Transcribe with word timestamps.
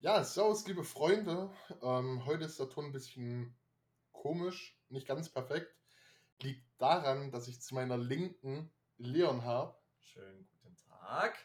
Ja, 0.00 0.22
servus, 0.22 0.64
liebe 0.68 0.84
Freunde. 0.84 1.50
Ähm, 1.82 2.24
heute 2.24 2.44
ist 2.44 2.60
der 2.60 2.68
Ton 2.68 2.84
ein 2.84 2.92
bisschen 2.92 3.58
komisch, 4.12 4.78
nicht 4.90 5.08
ganz 5.08 5.28
perfekt. 5.28 5.74
Liegt 6.40 6.64
daran, 6.80 7.32
dass 7.32 7.48
ich 7.48 7.60
zu 7.60 7.74
meiner 7.74 7.98
Linken 7.98 8.70
Leon 8.98 9.44
habe 9.44 9.76
Schönen 9.98 10.46
guten 10.52 10.76
Tag. 10.76 11.36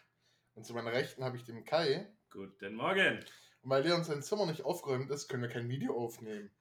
und 0.54 0.68
zu 0.68 0.76
meiner 0.76 0.92
Rechten 0.92 1.24
habe 1.24 1.36
ich 1.36 1.46
den 1.46 1.66
Kai. 1.66 2.08
Guten 2.30 2.76
Morgen. 2.76 3.26
Und 3.64 3.72
weil 3.72 3.82
Leon 3.82 4.04
sein 4.04 4.22
Zimmer 4.22 4.46
nicht 4.46 4.62
aufgeräumt 4.62 5.10
ist, 5.10 5.30
können 5.30 5.42
wir 5.42 5.50
kein 5.50 5.68
Video 5.68 5.98
aufnehmen. 5.98 6.52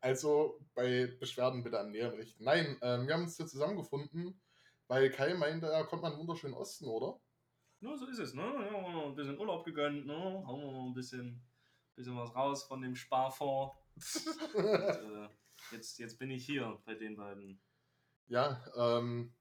Also 0.00 0.60
bei 0.76 1.08
Beschwerden 1.18 1.64
bitte 1.64 1.80
an 1.80 1.90
Leon 1.90 2.14
richten. 2.14 2.44
Nein, 2.44 2.78
ähm, 2.82 3.08
wir 3.08 3.14
haben 3.14 3.24
uns 3.24 3.36
hier 3.36 3.48
zusammengefunden, 3.48 4.40
weil 4.86 5.10
Kai 5.10 5.34
meinte, 5.34 5.66
er 5.66 5.86
kommt 5.86 6.02
mal 6.02 6.08
in 6.10 6.14
den 6.14 6.20
wunderschönen 6.20 6.54
Osten, 6.54 6.86
oder? 6.86 7.18
No, 7.86 7.96
so 7.96 8.06
ist 8.06 8.18
es, 8.18 8.34
ne? 8.34 8.42
Ja, 8.42 9.04
ein 9.06 9.14
bisschen 9.14 9.38
Urlaub 9.38 9.64
gegönnt, 9.64 10.06
ne? 10.06 10.42
Hauen 10.44 10.60
wir 10.60 10.72
mal 10.72 10.86
ein 10.88 10.94
bisschen, 10.94 11.40
bisschen 11.94 12.16
was 12.16 12.34
raus 12.34 12.64
von 12.64 12.82
dem 12.82 12.96
Sparfonds. 12.96 13.76
Und, 14.54 14.64
äh, 14.64 15.28
jetzt, 15.70 15.96
jetzt 16.00 16.18
bin 16.18 16.32
ich 16.32 16.44
hier 16.44 16.82
bei 16.84 16.94
den 16.94 17.14
beiden. 17.14 17.60
Ja, 18.26 18.60
ähm, 18.76 19.32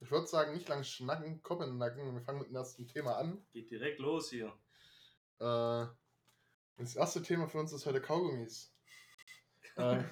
ich 0.00 0.10
würde 0.10 0.26
sagen, 0.26 0.52
nicht 0.52 0.68
lang 0.68 0.82
schnacken, 0.82 1.44
kommen 1.44 1.78
Nacken. 1.78 2.12
Wir 2.12 2.22
fangen 2.22 2.40
mit 2.40 2.48
dem 2.48 2.56
ersten 2.56 2.88
Thema 2.88 3.18
an. 3.18 3.46
Geht 3.52 3.70
direkt 3.70 4.00
los 4.00 4.30
hier. 4.30 4.48
Äh, 5.38 5.86
das 6.78 6.96
erste 6.96 7.22
Thema 7.22 7.46
für 7.46 7.58
uns 7.58 7.72
ist 7.72 7.86
heute 7.86 8.00
Kaugummis. 8.00 8.74
äh, 9.76 10.02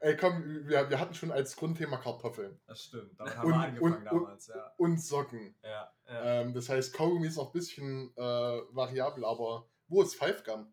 ey, 0.00 0.16
komm, 0.16 0.66
wir, 0.66 0.88
wir 0.90 0.98
hatten 1.00 1.14
schon 1.14 1.30
als 1.32 1.56
Grundthema 1.56 1.96
Kartoffeln 1.98 2.60
Das 2.66 2.82
stimmt. 2.84 3.18
Damit 3.18 3.36
haben 3.36 3.46
Und- 3.46 3.52
wir 3.52 3.60
angefangen 3.60 3.94
und- 3.94 4.04
damals, 4.04 4.46
ja. 4.48 4.72
und 4.76 5.00
Socken. 5.00 5.54
Ja, 5.62 5.92
ja. 6.06 6.24
Ähm, 6.40 6.54
das 6.54 6.68
heißt, 6.68 6.94
Kaugummi 6.94 7.26
ist 7.26 7.36
noch 7.36 7.46
ein 7.46 7.52
bisschen 7.52 8.12
äh, 8.16 8.20
variabel, 8.20 9.24
aber 9.24 9.68
wo 9.88 10.02
ist 10.02 10.14
Five 10.14 10.44
Gum? 10.44 10.72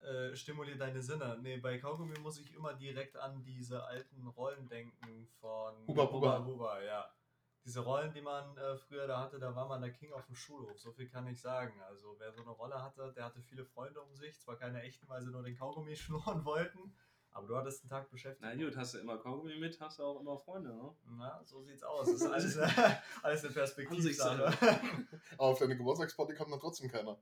Äh, 0.00 0.34
stimulier 0.36 0.76
deine 0.76 1.02
Sinne. 1.02 1.38
Nee, 1.42 1.56
bei 1.58 1.78
Kaugummi 1.78 2.18
muss 2.20 2.38
ich 2.38 2.54
immer 2.54 2.72
direkt 2.74 3.16
an 3.16 3.42
diese 3.42 3.84
alten 3.84 4.26
Rollen 4.28 4.68
denken 4.68 5.26
von 5.40 5.86
Huba 5.88 6.04
Buba. 6.04 6.38
Buba, 6.38 6.80
ja. 6.82 7.04
Diese 7.64 7.80
Rollen, 7.80 8.12
die 8.14 8.22
man 8.22 8.56
äh, 8.56 8.76
früher 8.78 9.06
da 9.08 9.20
hatte, 9.20 9.38
da 9.40 9.54
war 9.54 9.66
man 9.68 9.82
der 9.82 9.90
King 9.92 10.12
auf 10.12 10.24
dem 10.24 10.36
Schulhof. 10.36 10.78
So 10.78 10.92
viel 10.92 11.08
kann 11.08 11.26
ich 11.26 11.40
sagen. 11.40 11.82
Also 11.82 12.14
wer 12.18 12.32
so 12.32 12.40
eine 12.42 12.50
Rolle 12.52 12.80
hatte, 12.82 13.12
der 13.14 13.24
hatte 13.24 13.42
viele 13.42 13.64
Freunde 13.64 14.00
um 14.00 14.14
sich. 14.14 14.40
Zwar 14.40 14.56
keine 14.56 14.80
echten, 14.82 15.08
weil 15.08 15.22
sie 15.24 15.30
nur 15.32 15.42
den 15.42 15.56
Kaugummi 15.58 15.94
schnurren 15.96 16.44
wollten. 16.44 16.94
Aber 17.30 17.46
du 17.46 17.56
hattest 17.56 17.82
einen 17.82 17.90
Tag 17.90 18.10
beschäftigt. 18.10 18.42
Na 18.42 18.54
gut, 18.54 18.76
hast 18.76 18.94
du 18.94 18.98
immer 18.98 19.18
Kaugummi 19.18 19.56
mit, 19.58 19.78
hast 19.80 19.98
du 19.98 20.02
auch 20.02 20.20
immer 20.20 20.36
Freunde, 20.38 20.74
ne? 20.74 20.94
Na, 21.04 21.40
so 21.44 21.62
sieht's 21.62 21.82
aus. 21.82 22.06
Das 22.06 22.16
ist 22.16 22.26
alles, 22.26 22.56
äh, 22.56 22.68
alles 23.22 23.44
eine 23.44 23.54
Perspektivsache. 23.54 24.80
Aber 25.34 25.42
auf 25.48 25.58
deine 25.58 25.76
Geburtstagsparty 25.76 26.34
kommt 26.34 26.52
dann 26.52 26.60
trotzdem 26.60 26.90
keiner. 26.90 27.20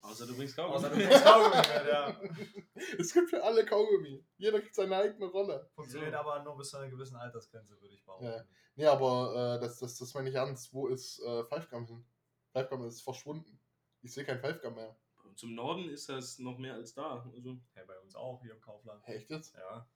Außer 0.00 0.26
du 0.26 0.36
bringst 0.36 0.58
Außer 0.58 0.88
Kaugummi. 0.88 1.02
du 1.02 1.08
bringst 1.08 1.24
Kaugummi 1.24 1.56
mit, 1.56 1.88
ja. 1.88 2.20
Es 2.98 3.12
gibt 3.12 3.30
für 3.30 3.42
alle 3.42 3.64
Kaugummi. 3.66 4.24
Jeder 4.36 4.60
kriegt 4.60 4.74
seine 4.74 4.96
eigene 4.96 5.26
Rolle. 5.26 5.68
Funktioniert 5.74 6.12
So. 6.12 6.18
aber 6.18 6.42
nur 6.44 6.56
bis 6.56 6.70
zu 6.70 6.76
einer 6.78 6.88
gewissen 6.88 7.16
Altersgrenze, 7.16 7.78
würde 7.80 7.94
ich 7.94 8.04
behaupten. 8.04 8.26
Ja. 8.26 8.44
Nee, 8.76 8.86
aber 8.86 9.56
äh, 9.56 9.60
das, 9.60 9.78
das, 9.80 9.98
das 9.98 10.14
meine 10.14 10.28
ich 10.30 10.36
ernst. 10.36 10.72
Wo 10.72 10.86
ist 10.86 11.20
äh, 11.20 11.44
Five 11.44 11.68
Gum 11.68 11.84
hin? 11.86 12.06
Five 12.52 12.70
Gum 12.70 12.86
ist 12.86 13.02
verschwunden. 13.02 13.60
Ich 14.02 14.14
sehe 14.14 14.24
kein 14.24 14.38
Five 14.40 14.62
Gum 14.62 14.76
mehr. 14.76 14.96
Zum 15.38 15.54
Norden 15.54 15.88
ist 15.88 16.08
das 16.08 16.40
noch 16.40 16.58
mehr 16.58 16.74
als 16.74 16.94
da. 16.94 17.22
Also, 17.32 17.56
Hey, 17.72 17.84
bei 17.86 17.96
uns 18.00 18.16
auch 18.16 18.42
hier 18.42 18.50
im 18.54 18.60
Kaufland. 18.60 19.06
Echt 19.06 19.30
jetzt? 19.30 19.54
Ja. 19.54 19.88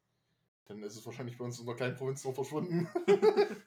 Dann 0.67 0.81
ist 0.85 0.95
es 0.97 1.05
wahrscheinlich 1.05 1.37
bei 1.37 1.45
uns 1.45 1.59
in 1.59 1.67
der 1.67 1.75
kleinen 1.75 1.97
Provinz 1.97 2.25
noch 2.25 2.33
verschwunden. 2.33 2.89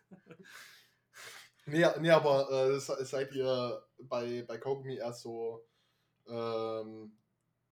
nee, 1.65 1.85
nee, 1.99 2.09
aber 2.11 2.49
äh, 2.49 2.79
se- 2.79 3.03
seid 3.03 3.33
ihr 3.33 3.85
bei, 4.03 4.43
bei 4.43 4.57
Kaugummi 4.57 4.95
erst 4.95 5.23
so, 5.23 5.67
ähm, 6.27 7.19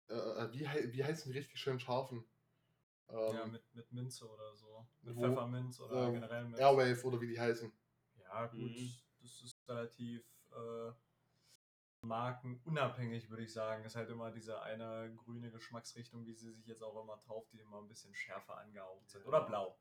äh, 0.08 0.12
äh, 0.14 0.52
wie, 0.52 0.68
hei- 0.68 0.92
wie 0.92 1.02
heißen 1.02 1.32
die 1.32 1.38
richtig 1.38 1.58
schön 1.58 1.80
scharfen? 1.80 2.22
Ähm, 3.08 3.34
ja, 3.34 3.46
mit, 3.46 3.62
mit 3.74 3.90
Minze 3.92 4.28
oder 4.28 4.54
so. 4.54 4.86
Mit 5.00 5.16
Wo- 5.16 5.22
Pfefferminz 5.22 5.80
oder 5.80 6.08
ähm, 6.08 6.12
generell 6.14 6.44
mit. 6.48 6.58
Airwave 6.60 7.02
oder 7.02 7.18
wie 7.22 7.28
die 7.28 7.40
heißen. 7.40 7.72
Ja, 8.18 8.46
gut. 8.48 8.60
Mhm. 8.60 8.92
Das 9.22 9.42
ist 9.42 9.56
relativ 9.66 10.22
äh, 10.52 10.92
markenunabhängig, 12.02 13.30
würde 13.30 13.44
ich 13.44 13.52
sagen. 13.52 13.84
Ist 13.84 13.96
halt 13.96 14.10
immer 14.10 14.30
diese 14.30 14.60
eine 14.62 15.14
grüne 15.16 15.50
Geschmacksrichtung, 15.50 16.26
wie 16.26 16.34
sie 16.34 16.52
sich 16.52 16.66
jetzt 16.66 16.82
auch 16.82 17.02
immer 17.02 17.20
tauft, 17.22 17.52
die 17.52 17.60
immer 17.60 17.80
ein 17.80 17.88
bisschen 17.88 18.14
schärfer 18.14 18.58
angehaucht 18.58 19.10
sind. 19.10 19.26
Oder 19.26 19.42
blau. 19.42 19.78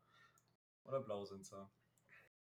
Oder 0.83 1.01
blau 1.01 1.25
sind 1.25 1.45
sie. 1.45 1.69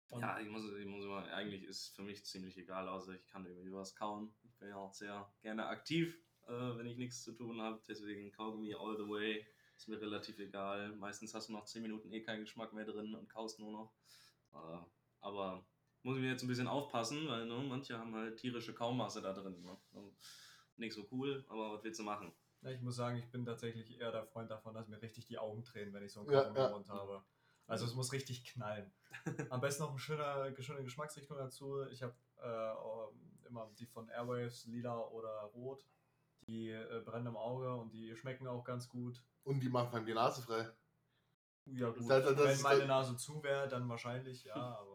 Und 0.09 0.21
ja, 0.21 0.39
ich 0.39 0.49
muss, 0.49 0.63
ich 0.71 0.85
muss 0.85 1.03
immer, 1.03 1.25
eigentlich 1.33 1.63
ist 1.63 1.95
für 1.95 2.03
mich 2.03 2.23
ziemlich 2.25 2.57
egal, 2.57 2.87
außer 2.87 3.13
ich 3.13 3.25
kann 3.27 3.45
irgendwie 3.45 3.73
was 3.73 3.95
kauen. 3.95 4.33
Ich 4.43 4.55
bin 4.57 4.69
ja 4.69 4.77
auch 4.77 4.93
sehr 4.93 5.33
gerne 5.41 5.65
aktiv, 5.65 6.15
äh, 6.47 6.51
wenn 6.51 6.85
ich 6.85 6.97
nichts 6.97 7.23
zu 7.23 7.33
tun 7.33 7.61
habe. 7.61 7.81
Deswegen 7.87 8.31
Kaugummi 8.31 8.75
all 8.75 8.95
the 8.97 9.09
way. 9.09 9.45
Ist 9.75 9.89
mir 9.89 9.99
relativ 9.99 10.39
egal. 10.39 10.95
Meistens 10.95 11.33
hast 11.33 11.49
du 11.49 11.53
nach 11.53 11.65
10 11.65 11.81
Minuten 11.81 12.11
eh 12.11 12.21
keinen 12.21 12.41
Geschmack 12.41 12.71
mehr 12.71 12.85
drin 12.85 13.13
und 13.13 13.27
kaust 13.29 13.59
nur 13.59 13.71
noch. 13.71 13.93
Äh, 14.53 14.85
aber 15.19 15.65
muss 16.05 16.17
ich 16.17 16.21
mir 16.21 16.29
jetzt 16.29 16.43
ein 16.43 16.47
bisschen 16.47 16.67
aufpassen, 16.67 17.27
weil 17.27 17.47
ne, 17.47 17.55
manche 17.67 17.97
haben 17.97 18.13
halt 18.13 18.37
tierische 18.37 18.73
Kaumasse 18.75 19.21
da 19.23 19.33
drin. 19.33 19.59
Ne? 19.63 19.75
Nicht 20.77 20.93
so 20.93 21.07
cool, 21.11 21.43
aber 21.49 21.73
was 21.73 21.83
willst 21.83 21.99
du 21.99 22.03
machen? 22.03 22.31
Ja, 22.61 22.69
ich 22.69 22.81
muss 22.81 22.95
sagen, 22.95 23.17
ich 23.17 23.29
bin 23.31 23.43
tatsächlich 23.43 23.99
eher 23.99 24.11
der 24.11 24.23
Freund 24.25 24.51
davon, 24.51 24.75
dass 24.75 24.87
mir 24.87 25.01
richtig 25.01 25.25
die 25.25 25.37
Augen 25.39 25.63
drehen, 25.63 25.93
wenn 25.93 26.03
ich 26.03 26.13
so 26.13 26.19
einen 26.21 26.29
Ja, 26.29 26.41
Kaugummi 26.43 26.59
ja. 26.59 26.65
im 26.67 26.71
Mund 26.73 26.89
habe. 26.89 27.23
Also 27.67 27.85
es 27.85 27.95
muss 27.95 28.11
richtig 28.11 28.45
knallen. 28.45 28.93
Am 29.49 29.61
besten 29.61 29.81
noch 29.83 29.89
eine 29.89 29.99
schöne, 29.99 30.55
schöne 30.59 30.83
Geschmacksrichtung 30.83 31.37
dazu. 31.37 31.83
Ich 31.87 32.03
habe 32.03 32.13
äh, 32.37 33.47
immer 33.47 33.71
die 33.79 33.87
von 33.87 34.07
Airwaves, 34.09 34.65
lila 34.65 34.99
oder 35.07 35.29
rot. 35.55 35.83
Die 36.47 36.69
äh, 36.69 37.01
brennen 37.03 37.25
im 37.27 37.37
Auge 37.37 37.73
und 37.73 37.91
die 37.91 38.15
schmecken 38.15 38.45
auch 38.47 38.63
ganz 38.63 38.87
gut. 38.89 39.23
Und 39.43 39.59
die 39.61 39.69
machen 39.69 39.89
dann 39.91 40.05
die 40.05 40.13
Nase 40.13 40.43
frei. 40.43 40.69
Ja 41.65 41.89
gut, 41.89 42.07
Das- 42.07 42.23
das- 42.25 42.35
das 42.35 42.45
wenn 42.57 42.61
meine 42.61 42.85
Nase 42.85 43.17
zu 43.17 43.41
wäre, 43.41 43.67
dann 43.67 43.89
wahrscheinlich, 43.89 44.43
ja, 44.43 44.53
aber 44.55 44.91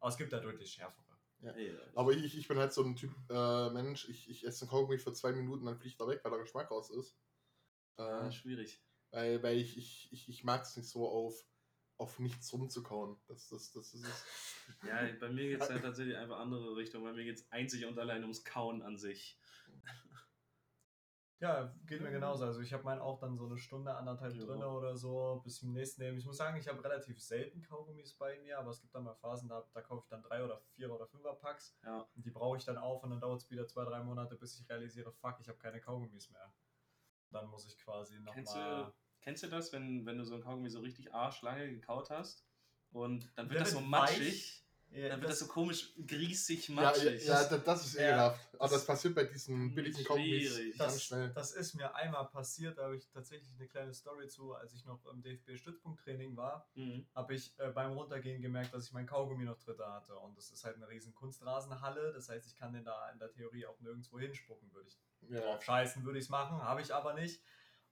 Aber 0.00 0.10
es 0.10 0.16
gibt 0.16 0.32
da 0.32 0.40
deutlich 0.40 0.70
schärfere. 0.72 1.04
Ey, 1.42 1.76
Aber 1.94 2.12
ich, 2.12 2.36
ich 2.36 2.48
bin 2.48 2.58
halt 2.58 2.72
so 2.72 2.82
ein 2.82 2.96
Typ 2.96 3.12
äh, 3.30 3.70
Mensch, 3.70 4.08
ich, 4.08 4.28
ich 4.28 4.44
esse 4.44 4.62
einen 4.64 4.70
Kaugummi 4.70 4.98
für 4.98 5.12
zwei 5.12 5.32
Minuten, 5.32 5.66
dann 5.66 5.78
fliegt 5.78 6.00
er 6.00 6.08
weg, 6.08 6.20
weil 6.24 6.32
der 6.32 6.40
Geschmack 6.40 6.70
raus 6.70 6.90
ist. 6.90 7.16
ja, 7.96 8.26
Äh, 8.26 8.32
schwierig. 8.32 8.82
weil 9.12 9.42
weil 9.42 9.56
ich, 9.58 9.76
ich, 9.76 10.12
ich, 10.12 10.28
ich 10.28 10.44
mag 10.44 10.62
es 10.62 10.76
nicht 10.76 10.88
so 10.88 11.08
auf, 11.08 11.46
auf 11.96 12.18
nichts 12.18 12.52
rumzukauen. 12.52 13.20
Das, 13.28 13.48
das, 13.48 13.70
das 13.72 13.94
ist 13.94 14.04
es. 14.04 14.24
Ja, 14.86 15.08
bei 15.20 15.28
mir 15.30 15.48
geht 15.50 15.62
es 15.62 15.70
halt 15.70 15.82
tatsächlich 15.82 16.16
einfach 16.16 16.40
andere 16.40 16.74
Richtung. 16.76 17.04
Bei 17.04 17.12
mir 17.12 17.24
geht 17.24 17.36
es 17.36 17.52
einzig 17.52 17.86
und 17.86 17.98
allein 17.98 18.22
ums 18.22 18.44
Kauen 18.44 18.82
an 18.82 18.98
sich. 18.98 19.37
Ja, 21.40 21.72
geht 21.86 22.00
mir 22.00 22.10
genauso. 22.10 22.44
Also 22.44 22.60
ich 22.60 22.72
habe 22.72 22.82
meinen 22.82 23.00
auch 23.00 23.20
dann 23.20 23.36
so 23.36 23.46
eine 23.46 23.58
Stunde, 23.58 23.94
anderthalb 23.94 24.34
Ja. 24.34 24.44
drinne 24.44 24.68
oder 24.68 24.96
so, 24.96 25.40
bis 25.44 25.58
zum 25.58 25.72
nächsten 25.72 26.02
nehmen. 26.02 26.18
Ich 26.18 26.26
muss 26.26 26.36
sagen, 26.36 26.56
ich 26.56 26.66
habe 26.66 26.82
relativ 26.82 27.22
selten 27.22 27.62
Kaugummis 27.62 28.14
bei 28.14 28.40
mir, 28.40 28.58
aber 28.58 28.70
es 28.70 28.80
gibt 28.80 28.92
dann 28.94 29.04
mal 29.04 29.14
Phasen, 29.14 29.48
da, 29.48 29.64
da 29.72 29.80
kaufe 29.80 30.02
ich 30.02 30.08
dann 30.08 30.22
drei 30.22 30.44
oder 30.44 30.58
vier 30.58 30.92
oder 30.92 31.06
fünfer 31.06 31.34
Packs. 31.34 31.78
Ja. 31.84 32.08
Und 32.14 32.24
die 32.24 32.30
brauche 32.30 32.56
ich 32.56 32.64
dann 32.64 32.76
auf 32.76 33.04
und 33.04 33.10
dann 33.10 33.20
dauert 33.20 33.40
es 33.40 33.50
wieder 33.50 33.66
zwei, 33.68 33.84
drei 33.84 34.02
Monate, 34.02 34.34
bis 34.34 34.58
ich 34.58 34.68
realisiere, 34.68 35.12
fuck, 35.12 35.36
ich 35.40 35.48
habe 35.48 35.58
keine 35.58 35.80
Kaugummis 35.80 36.28
mehr. 36.30 36.52
Dann 37.30 37.46
muss 37.46 37.66
ich 37.66 37.78
quasi 37.78 38.18
nochmal... 38.18 38.92
kennst 39.20 39.42
du 39.42 39.48
das, 39.48 39.72
wenn, 39.72 40.06
wenn 40.06 40.18
du 40.18 40.24
so 40.24 40.34
ein 40.34 40.40
Kaugummi 40.40 40.70
so 40.70 40.80
richtig 40.80 41.14
arschlange 41.14 41.68
gekaut 41.70 42.10
hast 42.10 42.48
und 42.90 43.30
dann 43.36 43.48
wird 43.48 43.60
Der 43.60 43.64
das 43.64 43.72
so 43.72 43.80
matschig? 43.80 44.64
Ja, 44.90 45.10
Dann 45.10 45.20
wird 45.20 45.30
das 45.30 45.38
so 45.40 45.46
komisch 45.46 45.92
griesig 46.06 46.68
Ja, 46.68 46.74
matschig. 46.74 47.24
ja, 47.26 47.42
ja, 47.42 47.58
das 47.58 47.86
ist 47.86 47.94
Ja, 47.94 48.00
ekelhaft. 48.08 48.40
Aber 48.54 48.58
das- 48.64 48.72
das 48.72 48.86
passiert 48.86 49.14
bei 49.14 49.24
diesen 49.24 49.74
billigen 49.74 50.02
Kaugummis 50.02 50.54
Schwierig. 50.54 50.78
ganz 50.78 50.94
das, 50.94 51.04
schnell. 51.04 51.30
das 51.34 51.52
ist 51.52 51.74
mir 51.74 51.94
einmal 51.94 52.26
passiert, 52.28 52.78
da 52.78 52.84
habe 52.84 52.96
ich 52.96 53.06
tatsächlich 53.10 53.52
eine 53.54 53.68
kleine 53.68 53.92
Story 53.92 54.28
zu, 54.28 54.54
als 54.54 54.72
ich 54.74 54.84
noch 54.86 55.04
im 55.06 55.22
DFB-Stützpunkttraining 55.22 56.36
war. 56.36 56.68
Mhm. 56.74 57.06
habe 57.14 57.34
ich 57.34 57.52
äh, 57.58 57.68
beim 57.70 57.92
Runtergehen 57.92 58.40
gemerkt, 58.40 58.72
dass 58.72 58.86
ich 58.86 58.92
mein 58.92 59.06
Kaugummi 59.06 59.44
noch 59.44 59.58
dritte 59.58 59.86
hatte. 59.86 60.16
Und 60.18 60.36
das 60.38 60.50
ist 60.50 60.64
halt 60.64 60.76
eine 60.76 60.88
riesen 60.88 61.14
Kunstrasenhalle. 61.14 62.12
Das 62.12 62.28
heißt, 62.30 62.46
ich 62.46 62.56
kann 62.56 62.72
den 62.72 62.84
da 62.84 63.10
in 63.10 63.18
der 63.18 63.30
Theorie 63.30 63.66
auch 63.66 63.78
nirgendwo 63.80 64.18
hinspucken. 64.18 64.72
Würde 64.72 64.88
ich 64.88 64.98
Ja. 65.28 65.40
drauf 65.40 65.62
scheißen, 65.62 66.04
würde 66.04 66.18
ich 66.18 66.24
es 66.24 66.30
machen. 66.30 66.62
Habe 66.62 66.80
ich 66.80 66.94
aber 66.94 67.12
nicht. 67.14 67.42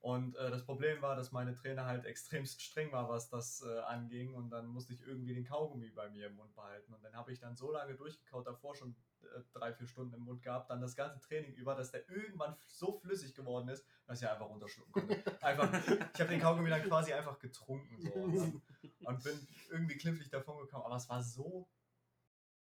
Und 0.06 0.36
äh, 0.36 0.50
das 0.52 0.64
Problem 0.64 1.02
war, 1.02 1.16
dass 1.16 1.32
meine 1.32 1.52
Trainer 1.52 1.84
halt 1.84 2.04
extremst 2.04 2.62
streng 2.62 2.92
war, 2.92 3.08
was 3.08 3.28
das 3.28 3.62
äh, 3.62 3.80
anging. 3.80 4.34
Und 4.34 4.50
dann 4.50 4.68
musste 4.68 4.92
ich 4.92 5.04
irgendwie 5.04 5.34
den 5.34 5.42
Kaugummi 5.42 5.90
bei 5.90 6.08
mir 6.10 6.28
im 6.28 6.36
Mund 6.36 6.54
behalten. 6.54 6.94
Und 6.94 7.02
dann 7.02 7.16
habe 7.16 7.32
ich 7.32 7.40
dann 7.40 7.56
so 7.56 7.72
lange 7.72 7.96
durchgekaut, 7.96 8.46
davor 8.46 8.76
schon 8.76 8.94
äh, 9.22 9.40
drei, 9.52 9.72
vier 9.72 9.88
Stunden 9.88 10.14
im 10.14 10.20
Mund 10.20 10.44
gehabt, 10.44 10.70
dann 10.70 10.80
das 10.80 10.94
ganze 10.94 11.18
Training 11.18 11.54
über, 11.54 11.74
dass 11.74 11.90
der 11.90 12.08
irgendwann 12.08 12.54
so 12.66 12.92
flüssig 12.92 13.34
geworden 13.34 13.68
ist, 13.68 13.84
dass 14.06 14.22
ich 14.22 14.28
einfach 14.28 14.48
runterschlucken 14.48 14.92
konnte. 14.92 15.42
Einfach, 15.42 15.72
ich 15.74 16.20
habe 16.20 16.30
den 16.30 16.40
Kaugummi 16.40 16.70
dann 16.70 16.84
quasi 16.84 17.12
einfach 17.12 17.40
getrunken. 17.40 18.00
So. 18.00 18.12
Und, 18.12 18.36
dann, 18.36 18.62
und 19.06 19.24
bin 19.24 19.48
irgendwie 19.72 19.96
klimpflich 19.96 20.30
davon 20.30 20.56
gekommen. 20.58 20.84
Aber 20.84 20.94
es 20.94 21.08
war 21.08 21.20
so 21.20 21.68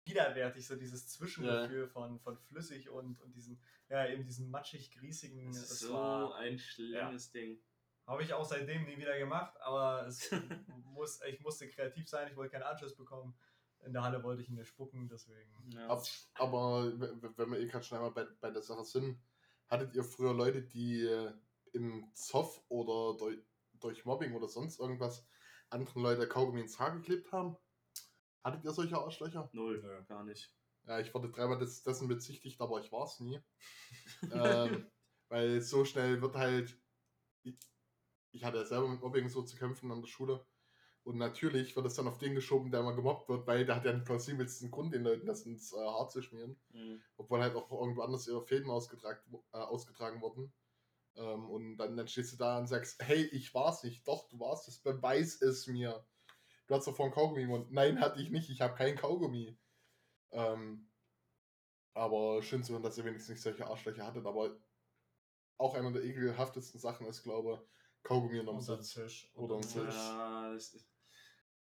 widerwärtig, 0.05 0.65
so 0.65 0.75
dieses 0.75 1.07
Zwischengefühl 1.09 1.87
von, 1.87 2.19
von 2.19 2.37
flüssig 2.37 2.89
und, 2.89 3.19
und 3.21 3.35
diesen, 3.35 3.61
ja, 3.89 4.07
eben 4.07 4.23
diesen 4.25 4.49
matschig-griesigen. 4.49 5.47
Das 5.53 5.63
ist 5.63 5.71
Das 5.71 5.79
so 5.79 5.93
war, 5.93 6.35
ein 6.35 6.57
schlimmes 6.57 7.31
Ding. 7.31 7.61
habe 8.07 8.23
ich 8.23 8.33
auch 8.33 8.45
seitdem 8.45 8.85
nie 8.85 8.97
wieder 8.97 9.17
gemacht, 9.17 9.55
aber 9.61 10.07
es 10.07 10.31
muss, 10.85 11.21
ich 11.27 11.39
musste 11.41 11.67
kreativ 11.69 12.07
sein, 12.09 12.29
ich 12.29 12.35
wollte 12.35 12.51
keinen 12.53 12.63
Anschluss 12.63 12.95
bekommen. 12.95 13.35
In 13.83 13.93
der 13.93 14.03
Halle 14.03 14.23
wollte 14.23 14.43
ich 14.43 14.49
ihn 14.49 14.55
mir 14.55 14.65
spucken, 14.65 15.07
deswegen. 15.09 15.51
Ja. 15.73 15.87
Ab, 15.87 16.03
aber 16.35 16.91
wenn 16.99 17.51
wir 17.51 17.59
eh 17.59 17.65
gerade 17.65 17.83
schon 17.83 17.97
einmal 17.97 18.11
bei, 18.11 18.25
bei 18.39 18.51
der 18.51 18.61
Sache 18.61 18.85
sind, 18.85 19.19
hattet 19.67 19.95
ihr 19.95 20.03
früher 20.03 20.33
Leute, 20.33 20.61
die 20.61 21.01
äh, 21.03 21.31
im 21.73 22.07
Zoff 22.13 22.63
oder 22.69 23.17
durch, 23.17 23.39
durch 23.79 24.05
Mobbing 24.05 24.33
oder 24.33 24.47
sonst 24.47 24.79
irgendwas 24.79 25.25
anderen 25.69 26.03
Leute 26.03 26.27
Kaugummi 26.27 26.61
ins 26.61 26.77
Haar 26.77 26.91
geklebt 26.95 27.31
haben? 27.31 27.57
Hattet 28.43 28.63
ihr 28.63 28.71
solche 28.71 28.97
Arschlöcher? 28.97 29.49
Null, 29.53 29.81
Nö. 29.81 30.03
gar 30.07 30.23
nicht. 30.23 30.53
Ja, 30.87 30.99
ich 30.99 31.13
wurde 31.13 31.29
dreimal 31.29 31.59
des, 31.59 31.83
dessen 31.83 32.07
bezichtigt, 32.07 32.59
aber 32.59 32.79
ich 32.79 32.91
war 32.91 33.05
es 33.05 33.19
nie. 33.19 33.39
ähm, 34.31 34.87
weil 35.29 35.61
so 35.61 35.85
schnell 35.85 36.21
wird 36.21 36.35
halt. 36.35 36.77
Ich, 37.43 37.57
ich 38.31 38.43
hatte 38.43 38.57
ja 38.57 38.65
selber 38.65 38.87
mit 38.87 39.01
Mobbing 39.01 39.29
so 39.29 39.43
zu 39.43 39.57
kämpfen 39.57 39.91
an 39.91 40.01
der 40.01 40.07
Schule. 40.07 40.45
Und 41.03 41.17
natürlich 41.17 41.75
wird 41.75 41.87
es 41.87 41.95
dann 41.95 42.07
auf 42.07 42.19
den 42.19 42.35
geschoben, 42.35 42.69
der 42.69 42.83
mal 42.83 42.95
gemobbt 42.95 43.27
wird, 43.27 43.47
weil 43.47 43.65
der 43.65 43.75
hat 43.75 43.85
ja 43.85 43.91
den 43.91 44.03
plausibelsten 44.03 44.69
Grund, 44.69 44.93
den 44.93 45.03
Leuten 45.03 45.25
das 45.25 45.45
ins 45.47 45.73
äh, 45.73 45.77
Haar 45.77 46.09
zu 46.09 46.21
schmieren. 46.21 46.59
Mhm. 46.69 47.01
Obwohl 47.17 47.41
halt 47.41 47.55
auch 47.55 47.71
irgendwo 47.71 48.01
anders 48.01 48.27
ihre 48.27 48.43
Fäden 48.43 48.69
ausgetragen, 48.69 49.19
äh, 49.51 49.57
ausgetragen 49.57 50.21
wurden. 50.21 50.53
Ähm, 51.15 51.49
und 51.49 51.77
dann, 51.77 51.97
dann 51.97 52.07
stehst 52.07 52.33
du 52.33 52.37
da 52.37 52.59
und 52.59 52.67
sagst, 52.67 53.01
hey, 53.03 53.23
ich 53.23 53.53
war's 53.53 53.83
nicht. 53.83 54.07
Doch, 54.07 54.29
du 54.29 54.39
warst 54.39 54.67
es. 54.67 54.79
Beweis 54.79 55.41
es 55.41 55.65
mir. 55.67 56.05
Du 56.71 56.77
hast 56.77 56.87
doch 56.87 56.95
vorhin 56.95 57.13
Kaugummi 57.13 57.41
im 57.41 57.49
Mund. 57.49 57.69
Nein, 57.73 57.99
hatte 57.99 58.21
ich 58.21 58.29
nicht. 58.29 58.49
Ich 58.49 58.61
habe 58.61 58.75
kein 58.75 58.95
Kaugummi. 58.95 59.59
Ähm, 60.31 60.89
aber 61.93 62.41
schön 62.41 62.63
zu 62.63 62.71
hören, 62.71 62.81
dass 62.81 62.97
ihr 62.97 63.03
wenigstens 63.03 63.31
nicht 63.31 63.41
solche 63.41 63.67
Arschlöcher 63.67 64.05
hattet. 64.05 64.25
Aber 64.25 64.57
auch 65.57 65.75
einer 65.75 65.91
der 65.91 66.01
ekelhaftesten 66.01 66.79
Sachen 66.79 67.07
ist, 67.07 67.23
glaube 67.23 67.61
ich, 67.61 68.03
Kaugummi 68.03 68.39
unterm 68.39 68.61
Sitz. 68.61 68.93
Tisch. 68.93 69.29
Oder 69.33 69.57
ein 69.57 69.63
Tisch. 69.63 69.93
Ja, 69.93 70.53
ist. 70.53 70.87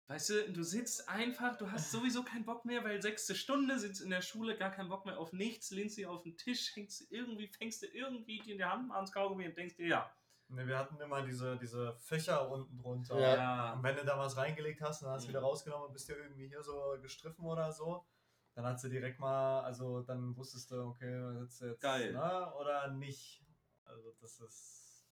Weißt 0.10 0.30
du, 0.30 0.52
du 0.52 0.62
sitzt 0.64 1.10
einfach, 1.10 1.58
du 1.58 1.72
hast 1.72 1.90
sowieso 1.90 2.24
keinen 2.24 2.46
Bock 2.46 2.64
mehr, 2.64 2.84
weil 2.84 3.02
sechste 3.02 3.34
Stunde 3.34 3.80
sitzt 3.80 4.02
in 4.02 4.12
der 4.12 4.22
Schule, 4.22 4.56
gar 4.56 4.70
keinen 4.70 4.90
Bock 4.90 5.08
mehr 5.08 5.18
auf 5.18 5.34
nichts, 5.34 5.72
lehnst 5.72 5.98
dich 5.98 6.06
auf 6.06 6.22
den 6.22 6.38
Tisch, 6.38 6.76
hängst 6.76 7.08
irgendwie, 7.10 7.48
fängst 7.48 7.82
du 7.82 7.88
irgendwie 7.88 8.44
in 8.46 8.60
der 8.60 8.72
Hand 8.72 8.92
ans 8.92 9.12
Kaugummi 9.12 9.48
und 9.48 9.58
denkst 9.58 9.76
dir, 9.76 9.88
ja. 9.88 10.16
Ne, 10.54 10.68
wir 10.68 10.78
hatten 10.78 11.00
immer 11.02 11.24
diese, 11.24 11.58
diese 11.58 11.96
Fächer 11.96 12.50
unten 12.50 12.78
drunter. 12.78 13.20
Ja. 13.20 13.74
Und 13.74 13.84
wenn 13.84 13.96
du 13.96 14.06
da 14.06 14.18
was 14.18 14.38
reingelegt 14.38 14.82
hast 14.82 15.02
und 15.02 15.08
dann 15.08 15.16
hast 15.16 15.24
du 15.24 15.28
Mhm. 15.28 15.30
wieder 15.32 15.42
rausgenommen 15.42 15.88
und 15.88 15.94
bist 15.94 16.08
dir 16.10 16.18
irgendwie 16.18 16.48
hier 16.48 16.62
so 16.62 16.96
gestriffen 17.02 17.46
oder 17.46 17.72
so, 17.72 18.06
dann 18.54 18.66
hast 18.66 18.84
du 18.84 18.90
direkt 18.90 19.20
mal, 19.20 19.62
also 19.62 20.02
dann 20.02 20.36
wusstest 20.38 20.70
du, 20.70 20.84
okay, 20.90 21.40
sitzt 21.40 21.62
du 21.62 21.66
jetzt 21.66 21.82
Geil. 21.82 22.14
Ne, 22.14 22.54
oder 22.56 22.88
nicht. 22.90 23.44
Also 23.86 24.12
das 24.22 24.40
ist 24.42 25.08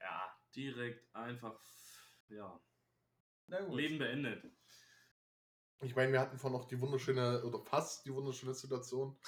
ja, 0.00 0.34
direkt 0.56 1.14
einfach, 1.14 1.60
ja, 2.28 2.58
na 3.48 3.60
gut. 3.60 3.76
Leben 3.76 3.98
beendet. 3.98 4.44
Ich 5.82 5.94
meine, 5.96 6.12
wir 6.12 6.20
hatten 6.20 6.38
vorhin 6.38 6.58
noch 6.58 6.66
die 6.68 6.80
wunderschöne, 6.80 7.42
oder 7.44 7.58
fast 7.60 8.04
die 8.04 8.14
wunderschöne 8.14 8.54
Situation, 8.54 9.18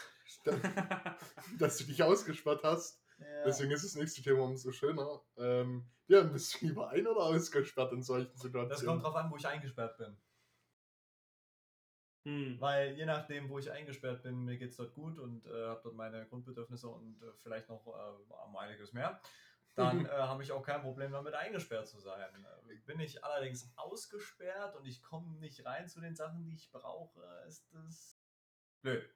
da- 0.44 0.52
dass 1.58 1.78
du 1.78 1.84
dich 1.84 2.02
ausgesperrt 2.02 2.62
hast. 2.64 3.01
Ja. 3.22 3.44
Deswegen 3.44 3.70
ist 3.70 3.84
das 3.84 3.94
nächste 3.94 4.22
Thema 4.22 4.42
umso 4.42 4.72
schöner. 4.72 5.22
Ähm, 5.36 5.88
ja, 6.08 6.22
bist 6.22 6.60
du 6.60 6.66
lieber 6.66 6.90
ein- 6.90 7.06
oder 7.06 7.20
ausgesperrt 7.20 7.92
in 7.92 8.02
solchen 8.02 8.36
Situationen? 8.36 8.68
Das 8.68 8.84
kommt 8.84 9.02
drauf 9.02 9.16
an, 9.16 9.30
wo 9.30 9.36
ich 9.36 9.46
eingesperrt 9.46 9.96
bin. 9.96 10.16
Hm. 12.24 12.60
Weil 12.60 12.92
je 12.92 13.04
nachdem, 13.04 13.48
wo 13.48 13.58
ich 13.58 13.70
eingesperrt 13.70 14.22
bin, 14.22 14.44
mir 14.44 14.56
geht 14.56 14.70
es 14.70 14.76
dort 14.76 14.94
gut 14.94 15.18
und 15.18 15.44
äh, 15.46 15.66
habe 15.66 15.80
dort 15.82 15.96
meine 15.96 16.26
Grundbedürfnisse 16.26 16.88
und 16.88 17.20
äh, 17.20 17.32
vielleicht 17.42 17.68
noch 17.68 17.84
äh, 17.86 18.58
einiges 18.58 18.92
mehr, 18.92 19.20
dann 19.74 20.06
äh, 20.06 20.08
habe 20.08 20.42
ich 20.42 20.52
auch 20.52 20.62
kein 20.62 20.82
Problem 20.82 21.10
damit, 21.10 21.34
eingesperrt 21.34 21.88
zu 21.88 21.98
sein. 21.98 22.46
Äh, 22.68 22.74
bin 22.86 23.00
ich 23.00 23.24
allerdings 23.24 23.72
ausgesperrt 23.76 24.76
und 24.76 24.86
ich 24.86 25.02
komme 25.02 25.36
nicht 25.38 25.64
rein 25.64 25.88
zu 25.88 26.00
den 26.00 26.14
Sachen, 26.14 26.44
die 26.44 26.54
ich 26.54 26.70
brauche, 26.70 27.20
ist 27.46 27.66
das 27.72 28.20
blöd. 28.82 29.08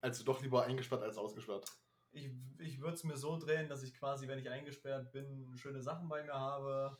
Also 0.00 0.24
doch 0.24 0.42
lieber 0.42 0.64
eingesperrt 0.64 1.02
als 1.02 1.16
ausgesperrt. 1.16 1.70
Ich, 2.12 2.30
ich 2.58 2.80
würde 2.80 2.94
es 2.94 3.04
mir 3.04 3.16
so 3.16 3.38
drehen, 3.38 3.68
dass 3.68 3.82
ich 3.82 3.94
quasi, 3.94 4.28
wenn 4.28 4.38
ich 4.38 4.48
eingesperrt 4.50 5.12
bin, 5.12 5.56
schöne 5.56 5.80
Sachen 5.80 6.08
bei 6.08 6.22
mir 6.22 6.34
habe 6.34 6.98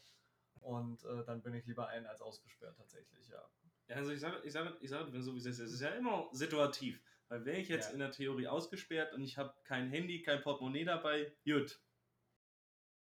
und 0.60 1.04
äh, 1.04 1.24
dann 1.24 1.42
bin 1.42 1.54
ich 1.54 1.66
lieber 1.66 1.88
ein 1.88 2.06
als 2.06 2.22
ausgesperrt 2.22 2.76
tatsächlich, 2.76 3.28
ja. 3.28 3.44
Ja, 3.88 3.96
also 3.96 4.12
ich 4.12 4.20
sage, 4.20 4.40
ich 4.44 4.52
sage, 4.52 4.76
ich 4.80 4.88
sage 4.88 5.22
so, 5.22 5.34
wie 5.34 5.38
es 5.38 5.46
ist. 5.46 5.58
Es 5.58 5.72
ist 5.72 5.80
ja 5.80 5.90
immer 5.90 6.28
situativ. 6.32 7.00
Weil 7.28 7.44
wäre 7.44 7.58
ich 7.58 7.68
jetzt 7.68 7.88
Ja. 7.88 7.92
in 7.92 7.98
der 7.98 8.10
Theorie 8.10 8.46
ausgesperrt 8.46 9.12
und 9.14 9.22
ich 9.22 9.38
habe 9.38 9.54
kein 9.64 9.88
Handy, 9.88 10.22
kein 10.22 10.42
Portemonnaie 10.42 10.84
dabei, 10.84 11.32
gut. 11.44 11.80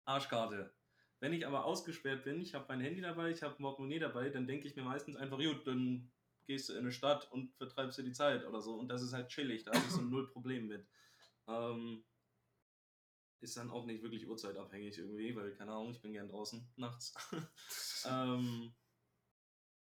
Arschkarte. 0.05 0.73
Wenn 1.19 1.33
ich 1.33 1.47
aber 1.47 1.65
ausgesperrt 1.65 2.23
bin, 2.23 2.41
ich 2.41 2.53
habe 2.53 2.65
mein 2.67 2.81
Handy 2.81 3.01
dabei, 3.01 3.29
ich 3.31 3.41
habe 3.41 3.55
Portemonnaie 3.55 3.99
dabei, 3.99 4.29
dann 4.29 4.47
denke 4.47 4.67
ich 4.67 4.75
mir 4.75 4.83
meistens 4.83 5.15
einfach, 5.15 5.37
gut, 5.37 5.65
dann 5.65 6.11
gehst 6.45 6.69
du 6.69 6.73
in 6.73 6.79
eine 6.79 6.91
Stadt 6.91 7.31
und 7.31 7.55
vertreibst 7.55 7.97
dir 7.97 8.03
die 8.03 8.11
Zeit 8.11 8.45
oder 8.45 8.61
so. 8.61 8.75
Und 8.75 8.89
das 8.89 9.01
ist 9.01 9.13
halt 9.13 9.29
chillig, 9.29 9.63
da 9.63 9.73
habe 9.73 9.85
ich 9.85 9.91
so 9.91 10.01
null 10.01 10.27
Problem 10.27 10.67
mit. 10.67 10.85
Ähm, 11.47 12.03
ist 13.41 13.57
dann 13.57 13.69
auch 13.69 13.85
nicht 13.85 14.01
wirklich 14.01 14.27
uhrzeitabhängig 14.27 14.97
irgendwie, 14.97 15.35
weil, 15.35 15.53
keine 15.53 15.71
Ahnung, 15.71 15.91
ich 15.91 16.01
bin 16.01 16.13
gern 16.13 16.29
draußen 16.29 16.67
nachts. 16.77 17.13
ähm, 18.09 18.73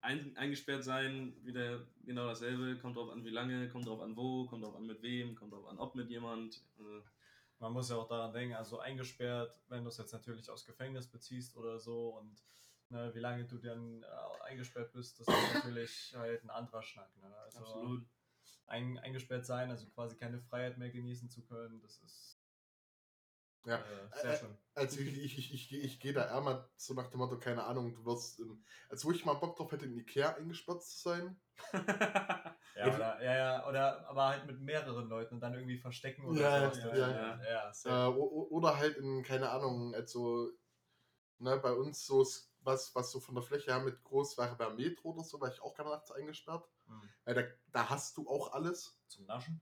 ein, 0.00 0.36
eingesperrt 0.36 0.84
sein, 0.84 1.34
wieder 1.44 1.86
genau 2.04 2.26
dasselbe, 2.26 2.78
kommt 2.78 2.96
drauf 2.96 3.10
an, 3.10 3.24
wie 3.24 3.30
lange, 3.30 3.68
kommt 3.68 3.86
drauf 3.86 4.00
an, 4.00 4.16
wo, 4.16 4.46
kommt 4.46 4.62
drauf 4.64 4.76
an, 4.76 4.86
mit 4.86 5.02
wem, 5.02 5.34
kommt 5.34 5.52
drauf 5.52 5.66
an, 5.66 5.78
ob 5.78 5.94
mit 5.94 6.08
jemand. 6.08 6.62
Äh, 6.78 7.02
Man 7.58 7.72
muss 7.72 7.90
ja 7.90 7.96
auch 7.96 8.06
daran 8.06 8.32
denken, 8.32 8.54
also 8.54 8.78
eingesperrt, 8.78 9.52
wenn 9.68 9.82
du 9.82 9.88
es 9.88 9.98
jetzt 9.98 10.12
natürlich 10.12 10.48
aus 10.48 10.64
Gefängnis 10.64 11.08
beziehst 11.08 11.56
oder 11.56 11.80
so 11.80 12.10
und 12.10 12.40
ne, 12.90 13.12
wie 13.14 13.18
lange 13.18 13.44
du 13.44 13.58
dann 13.58 14.04
äh, 14.04 14.42
eingesperrt 14.44 14.92
bist, 14.92 15.18
das 15.18 15.26
ist 15.26 15.54
natürlich 15.54 16.14
halt 16.16 16.44
ein 16.44 16.50
anderer 16.50 16.82
Schnack. 16.82 17.10
Ne? 17.16 17.36
Also 17.36 17.58
absolut. 17.58 18.06
Ein, 18.68 18.98
eingesperrt 18.98 19.46
sein, 19.46 19.70
also 19.70 19.88
quasi 19.90 20.16
keine 20.16 20.40
Freiheit 20.40 20.78
mehr 20.78 20.90
genießen 20.90 21.30
zu 21.30 21.44
können, 21.46 21.80
das 21.80 21.98
ist 22.02 22.40
Ja. 23.64 23.84
äh, 23.84 24.08
sehr 24.20 24.34
schön. 24.34 24.58
Also 24.74 25.00
ich, 25.00 25.08
ich, 25.18 25.38
ich, 25.38 25.52
ich, 25.54 25.72
ich 25.72 26.00
gehe 26.00 26.12
da 26.12 26.26
eher 26.28 26.40
mal 26.40 26.70
so 26.76 26.94
nach 26.94 27.08
dem 27.08 27.18
Motto, 27.18 27.38
keine 27.38 27.64
Ahnung, 27.64 27.94
du 27.94 28.04
wirst, 28.04 28.38
ähm, 28.40 28.64
als 28.88 29.04
wo 29.04 29.10
ich 29.10 29.24
mal 29.24 29.34
Bock 29.34 29.56
drauf 29.56 29.72
hätte, 29.72 29.86
in 29.86 29.96
Ikea 29.98 30.34
eingesperrt 30.36 30.84
zu 30.84 30.96
sein. 30.98 31.40
Ja, 32.74 32.94
oder, 32.94 33.22
ja, 33.22 33.34
ja, 33.36 33.68
oder 33.68 34.08
aber 34.08 34.28
halt 34.28 34.46
mit 34.46 34.60
mehreren 34.60 35.08
Leuten 35.08 35.34
und 35.34 35.40
dann 35.40 35.54
irgendwie 35.54 35.78
verstecken 35.78 36.24
oder 36.26 36.46
Ja, 36.46 36.58
so. 36.72 36.72
ja, 36.78 36.96
ja, 36.96 37.10
ja. 37.10 37.40
ja, 37.42 37.44
ja, 37.44 37.72
Äh, 37.84 38.08
oder 38.08 38.76
halt 38.78 38.96
in, 38.96 39.22
keine 39.22 39.50
Ahnung, 39.50 39.94
also 39.94 40.50
ne, 41.38 41.58
bei 41.58 41.72
uns 41.72 42.06
so 42.06 42.24
was, 42.60 42.94
was 42.94 43.10
so 43.10 43.20
von 43.20 43.34
der 43.34 43.42
Fläche 43.42 43.72
her 43.72 43.80
mit 43.80 44.02
groß 44.04 44.38
wäre 44.38 44.56
bei 44.56 44.68
Metro 44.70 45.10
oder 45.10 45.24
so, 45.24 45.40
war 45.40 45.50
ich 45.52 45.60
auch 45.62 45.74
gerne 45.74 45.90
nachts 45.90 46.10
eingesperrt. 46.10 46.68
Hm. 46.86 47.02
Weil 47.24 47.34
da, 47.34 47.42
da 47.72 47.90
hast 47.90 48.16
du 48.16 48.28
auch 48.28 48.52
alles. 48.52 48.98
Zum 49.08 49.26
Naschen, 49.26 49.60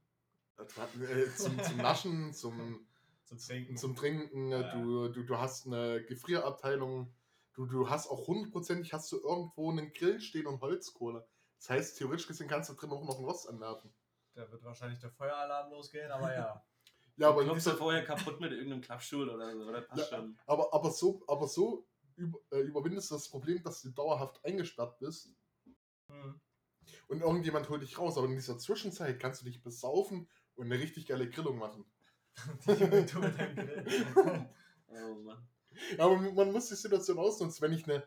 äh, 0.57 1.29
zum, 1.35 1.63
zum 1.63 1.77
Naschen, 1.77 2.33
zum, 2.33 2.87
zum 3.23 3.37
Trinken. 3.37 3.77
zum 3.77 3.95
Trinken, 3.95 4.51
äh, 4.51 4.61
Ja. 4.61 4.71
du, 4.71 5.09
du, 5.09 5.23
du 5.23 5.37
hast 5.37 5.67
eine 5.67 6.03
Gefrierabteilung, 6.03 7.13
du, 7.53 7.65
du 7.65 7.89
hast 7.89 8.07
auch 8.09 8.27
hundertprozentig 8.27 8.93
hast 8.93 9.11
du 9.11 9.17
irgendwo 9.17 9.71
einen 9.71 9.93
Grill 9.93 10.19
stehen 10.19 10.47
und 10.47 10.61
Holzkohle. 10.61 11.27
Das 11.59 11.69
heißt, 11.69 11.97
theoretisch 11.97 12.27
gesehen 12.27 12.47
kannst 12.47 12.69
du 12.69 12.73
drin 12.73 12.91
auch 12.91 13.03
noch 13.03 13.17
ein 13.17 13.25
Rost 13.25 13.49
anwerfen. 13.49 13.93
Da 14.33 14.49
wird 14.51 14.63
wahrscheinlich 14.63 14.99
der 14.99 15.09
Feueralarm 15.09 15.71
losgehen, 15.71 16.11
aber 16.11 16.33
ja. 16.33 16.63
Ja, 17.19 17.29
aber, 17.29 17.43
du 17.43 17.53
dieser, 17.55 17.75
vorher 17.75 18.03
kaputt 18.05 18.39
mit 18.39 18.51
irgendeinem 18.51 18.81
Klappstuhl 18.81 19.27
oder 19.27 19.51
so, 19.51 19.63
oder 19.67 19.81
passt 19.81 20.11
Ja. 20.11 20.19
schon. 20.19 20.37
aber, 20.45 20.71
aber 20.71 20.91
so, 20.91 21.23
aber 21.27 21.47
so 21.47 21.87
über, 22.17 22.39
äh, 22.51 22.61
überwindest 22.61 23.11
du 23.11 23.15
das 23.15 23.29
Problem, 23.29 23.61
dass 23.63 23.81
du 23.81 23.89
dauerhaft 23.89 24.43
eingesperrt 24.45 24.97
bist 24.99 25.29
Hm. 26.09 26.39
und 27.09 27.21
irgendjemand 27.21 27.69
holt 27.69 27.81
dich 27.81 27.97
raus. 27.97 28.17
Aber 28.17 28.27
in 28.27 28.35
dieser 28.35 28.57
Zwischenzeit 28.57 29.19
kannst 29.19 29.41
du 29.41 29.45
dich 29.45 29.61
besaufen 29.61 30.29
und 30.55 30.65
eine 30.65 30.81
richtig 30.81 31.05
geile 31.05 31.29
Grillung 31.29 31.57
machen. 31.57 31.85
Oh 34.89 35.15
Mann. 35.15 35.47
Ja, 35.97 36.05
aber 36.05 36.17
man 36.17 36.51
muss 36.51 36.69
die 36.69 36.75
Situation 36.75 37.19
ausnutzen. 37.19 37.61
Wenn 37.61 37.73
ich 37.73 37.85
eine, 37.85 38.03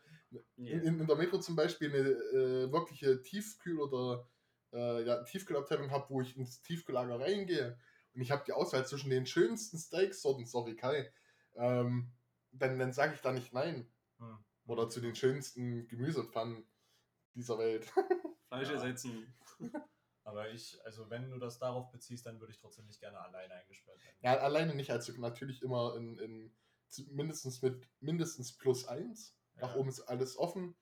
Yeah. 0.57 0.81
in, 0.83 1.01
in 1.01 1.07
der 1.07 1.17
Metro 1.17 1.39
zum 1.39 1.57
Beispiel 1.57 1.89
eine 1.91 2.09
äh, 2.09 2.73
wirkliche 2.73 3.21
Tiefkühl- 3.23 3.81
oder 3.81 4.29
äh, 4.73 5.05
ja, 5.05 5.23
Tiefkühlabteilung 5.25 5.91
habe, 5.91 6.07
wo 6.09 6.21
ich 6.21 6.37
ins 6.37 6.63
Tiefkühllager 6.63 7.19
reingehe 7.19 7.79
und 8.15 8.21
ich 8.21 8.31
habe 8.31 8.45
die 8.47 8.53
Auswahl 8.53 8.87
zwischen 8.87 9.11
den 9.11 9.27
schönsten 9.27 9.79
Steaksorten, 9.79 10.47
sorry 10.47 10.77
Kai, 10.77 11.13
ähm, 11.57 12.13
dann, 12.53 12.79
dann 12.79 12.93
sage 12.93 13.15
ich 13.15 13.21
da 13.21 13.33
nicht 13.33 13.53
nein. 13.53 13.89
Hm. 14.21 14.39
Oder 14.67 14.89
zu 14.89 15.01
den 15.01 15.15
schönsten 15.15 15.89
Gemüsepfannen 15.89 16.65
dieser 17.35 17.59
Welt. 17.59 17.87
Fleisch 18.49 18.69
Ja. 18.69 18.75
ersetzen. 18.75 19.35
Aber 20.25 20.51
ich, 20.51 20.79
also 20.85 21.09
wenn 21.11 21.31
du 21.31 21.39
das 21.39 21.59
darauf 21.59 21.91
beziehst, 21.91 22.27
dann 22.27 22.39
würde 22.41 22.53
ich 22.53 22.59
trotzdem 22.59 22.87
nicht 22.87 23.01
gerne 23.01 23.19
alleine 23.19 23.55
eingesperrt 23.55 23.99
werden. 24.05 24.17
ja, 24.23 24.37
alleine 24.39 24.75
nicht, 24.75 24.91
also 24.91 25.13
natürlich 25.21 25.63
immer 25.63 25.97
in, 25.97 26.19
in 26.19 26.57
mindestens 27.09 27.63
mit 27.63 27.89
mindestens 28.01 28.57
plus 28.57 28.87
eins. 28.87 29.37
Nach 29.55 29.71
Ja. 29.71 29.77
oben 29.77 29.89
ist 29.89 30.03
alles 30.03 30.37
offen. 30.37 30.77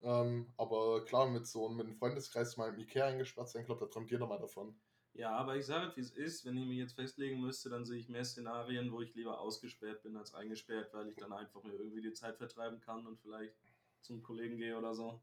Ähm, 0.00 0.52
aber 0.56 1.04
klar, 1.04 1.28
mit 1.28 1.46
so 1.46 1.68
mit 1.68 1.86
einem 1.86 1.96
Freundeskreis 1.96 2.56
mal 2.56 2.68
im 2.72 2.78
Ikea 2.78 3.06
eingesperrt 3.06 3.48
sein, 3.48 3.64
glaube 3.64 3.80
da 3.80 3.90
träumt 3.90 4.10
jeder 4.10 4.26
mal 4.26 4.38
davon. 4.38 4.80
Ja, 5.18 5.32
aber 5.32 5.56
ich 5.56 5.66
sage, 5.66 5.96
wie 5.96 6.00
es 6.00 6.12
ist, 6.12 6.44
wenn 6.44 6.56
ich 6.56 6.64
mich 6.64 6.78
jetzt 6.78 6.94
festlegen 6.94 7.40
müsste, 7.40 7.68
dann 7.68 7.84
sehe 7.84 7.98
ich 7.98 8.08
mehr 8.08 8.24
Szenarien, 8.24 8.92
wo 8.92 9.00
ich 9.00 9.16
lieber 9.16 9.40
ausgesperrt 9.40 10.04
bin 10.04 10.16
als 10.16 10.32
eingesperrt, 10.32 10.94
weil 10.94 11.08
ich 11.08 11.16
dann 11.16 11.32
einfach 11.32 11.60
mir 11.64 11.72
irgendwie 11.72 12.02
die 12.02 12.12
Zeit 12.12 12.36
vertreiben 12.36 12.80
kann 12.80 13.04
und 13.04 13.18
vielleicht 13.18 13.56
zum 14.00 14.22
Kollegen 14.22 14.58
gehe 14.58 14.78
oder 14.78 14.94
so. 14.94 15.20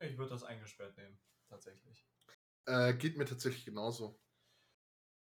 Ich 0.00 0.18
würde 0.18 0.30
das 0.30 0.42
eingesperrt 0.42 0.96
nehmen, 0.96 1.16
tatsächlich. 1.48 2.04
Äh, 2.66 2.94
geht 2.94 3.16
mir 3.16 3.24
tatsächlich 3.24 3.64
genauso. 3.64 4.18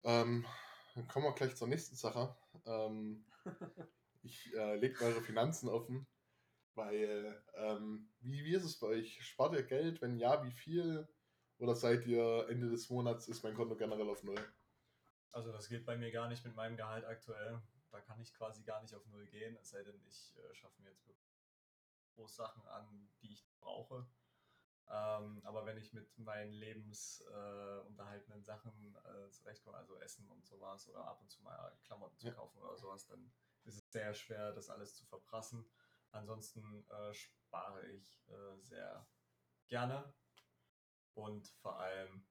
Ähm, 0.05 0.47
dann 0.95 1.07
kommen 1.07 1.27
wir 1.27 1.35
gleich 1.35 1.55
zur 1.55 1.69
nächsten 1.69 1.97
Sache. 1.97 2.35
ähm, 2.65 3.27
ich 4.23 4.55
äh, 4.55 4.77
lege 4.77 5.05
eure 5.05 5.21
Finanzen 5.21 5.69
offen, 5.69 6.07
weil, 6.75 7.45
ähm, 7.57 8.09
wie, 8.21 8.43
wie 8.43 8.55
ist 8.55 8.65
es 8.65 8.79
bei 8.79 8.87
euch? 8.87 9.23
Spart 9.23 9.53
ihr 9.53 9.65
Geld? 9.65 10.01
Wenn 10.01 10.17
ja, 10.17 10.43
wie 10.47 10.53
viel? 10.53 11.07
Oder 11.59 11.75
seid 11.75 12.07
ihr 12.07 12.47
Ende 12.49 12.71
des 12.71 12.89
Monats, 12.89 13.29
ist 13.29 13.43
mein 13.43 13.55
Konto 13.55 13.77
generell 13.77 14.09
auf 14.09 14.23
Null? 14.23 14.43
Also 15.33 15.53
das 15.53 15.69
geht 15.69 15.85
bei 15.85 15.97
mir 15.97 16.11
gar 16.11 16.29
nicht 16.29 16.45
mit 16.45 16.55
meinem 16.55 16.77
Gehalt 16.77 17.05
aktuell. 17.05 17.61
Da 17.91 18.01
kann 18.01 18.21
ich 18.21 18.35
quasi 18.35 18.63
gar 18.63 18.81
nicht 18.83 18.95
auf 18.95 19.07
Null 19.07 19.27
gehen, 19.27 19.57
es 19.61 19.71
sei 19.71 19.83
denn, 19.83 20.01
ich 20.07 20.37
äh, 20.37 20.55
schaffe 20.55 20.81
mir 20.83 20.91
jetzt 20.91 21.07
wirklich 21.07 21.29
Sachen 22.27 22.67
an, 22.67 23.09
die 23.23 23.33
ich 23.33 23.49
brauche. 23.61 24.07
Ähm, 24.89 25.41
aber 25.45 25.67
wenn 25.67 25.77
ich 25.77 25.93
mit 25.93 26.17
meinen 26.19 26.51
lebensunterhaltenden 26.51 28.41
äh, 28.41 28.45
Sachen 28.45 28.97
äh, 29.05 29.31
zurechtkomme, 29.31 29.77
also 29.77 29.97
Essen 29.97 30.29
und 30.31 30.47
sowas 30.47 30.89
oder 30.89 31.05
ab 31.07 31.21
und 31.21 31.31
zu 31.31 31.43
mal 31.43 31.77
Klamotten 31.85 32.19
zu 32.19 32.33
kaufen 32.33 32.59
oder 32.61 32.77
sowas, 32.77 33.07
dann 33.07 33.31
ist 33.65 33.77
es 33.77 33.93
sehr 33.93 34.15
schwer, 34.15 34.53
das 34.53 34.71
alles 34.71 34.97
zu 34.97 35.05
verprassen. 35.05 35.71
Ansonsten 36.11 36.87
äh, 36.89 37.13
spare 37.13 37.87
ich 37.89 38.27
äh, 38.29 38.57
sehr 38.63 39.07
gerne 39.67 40.13
und 41.19 41.49
vor 41.61 41.81
allem 41.81 42.25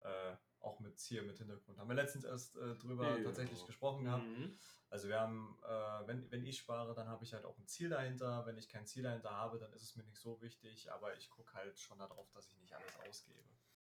äh, 0.00 0.36
auch 0.60 0.80
mit 0.80 0.98
Ziel, 0.98 1.22
mit 1.22 1.38
Hintergrund. 1.38 1.78
Haben 1.78 1.88
wir 1.88 1.94
letztens 1.94 2.24
erst 2.24 2.56
äh, 2.56 2.74
drüber 2.74 3.16
ja. 3.16 3.24
tatsächlich 3.24 3.64
gesprochen 3.64 4.04
gehabt. 4.04 4.26
Mhm. 4.26 4.58
Also 4.90 5.08
wir 5.08 5.20
haben, 5.20 5.58
äh, 5.62 6.06
wenn, 6.06 6.30
wenn 6.30 6.44
ich 6.44 6.58
spare, 6.58 6.94
dann 6.94 7.08
habe 7.08 7.24
ich 7.24 7.32
halt 7.32 7.44
auch 7.44 7.56
ein 7.58 7.66
Ziel 7.66 7.88
dahinter. 7.88 8.44
Wenn 8.44 8.58
ich 8.58 8.68
kein 8.68 8.86
Ziel 8.86 9.04
dahinter 9.04 9.30
habe, 9.30 9.58
dann 9.58 9.72
ist 9.72 9.82
es 9.82 9.96
mir 9.96 10.04
nicht 10.04 10.18
so 10.18 10.40
wichtig, 10.42 10.92
aber 10.92 11.16
ich 11.16 11.30
gucke 11.30 11.54
halt 11.54 11.78
schon 11.78 11.98
darauf, 11.98 12.30
dass 12.32 12.48
ich 12.48 12.58
nicht 12.58 12.74
alles 12.74 12.98
ausgebe. 13.08 13.38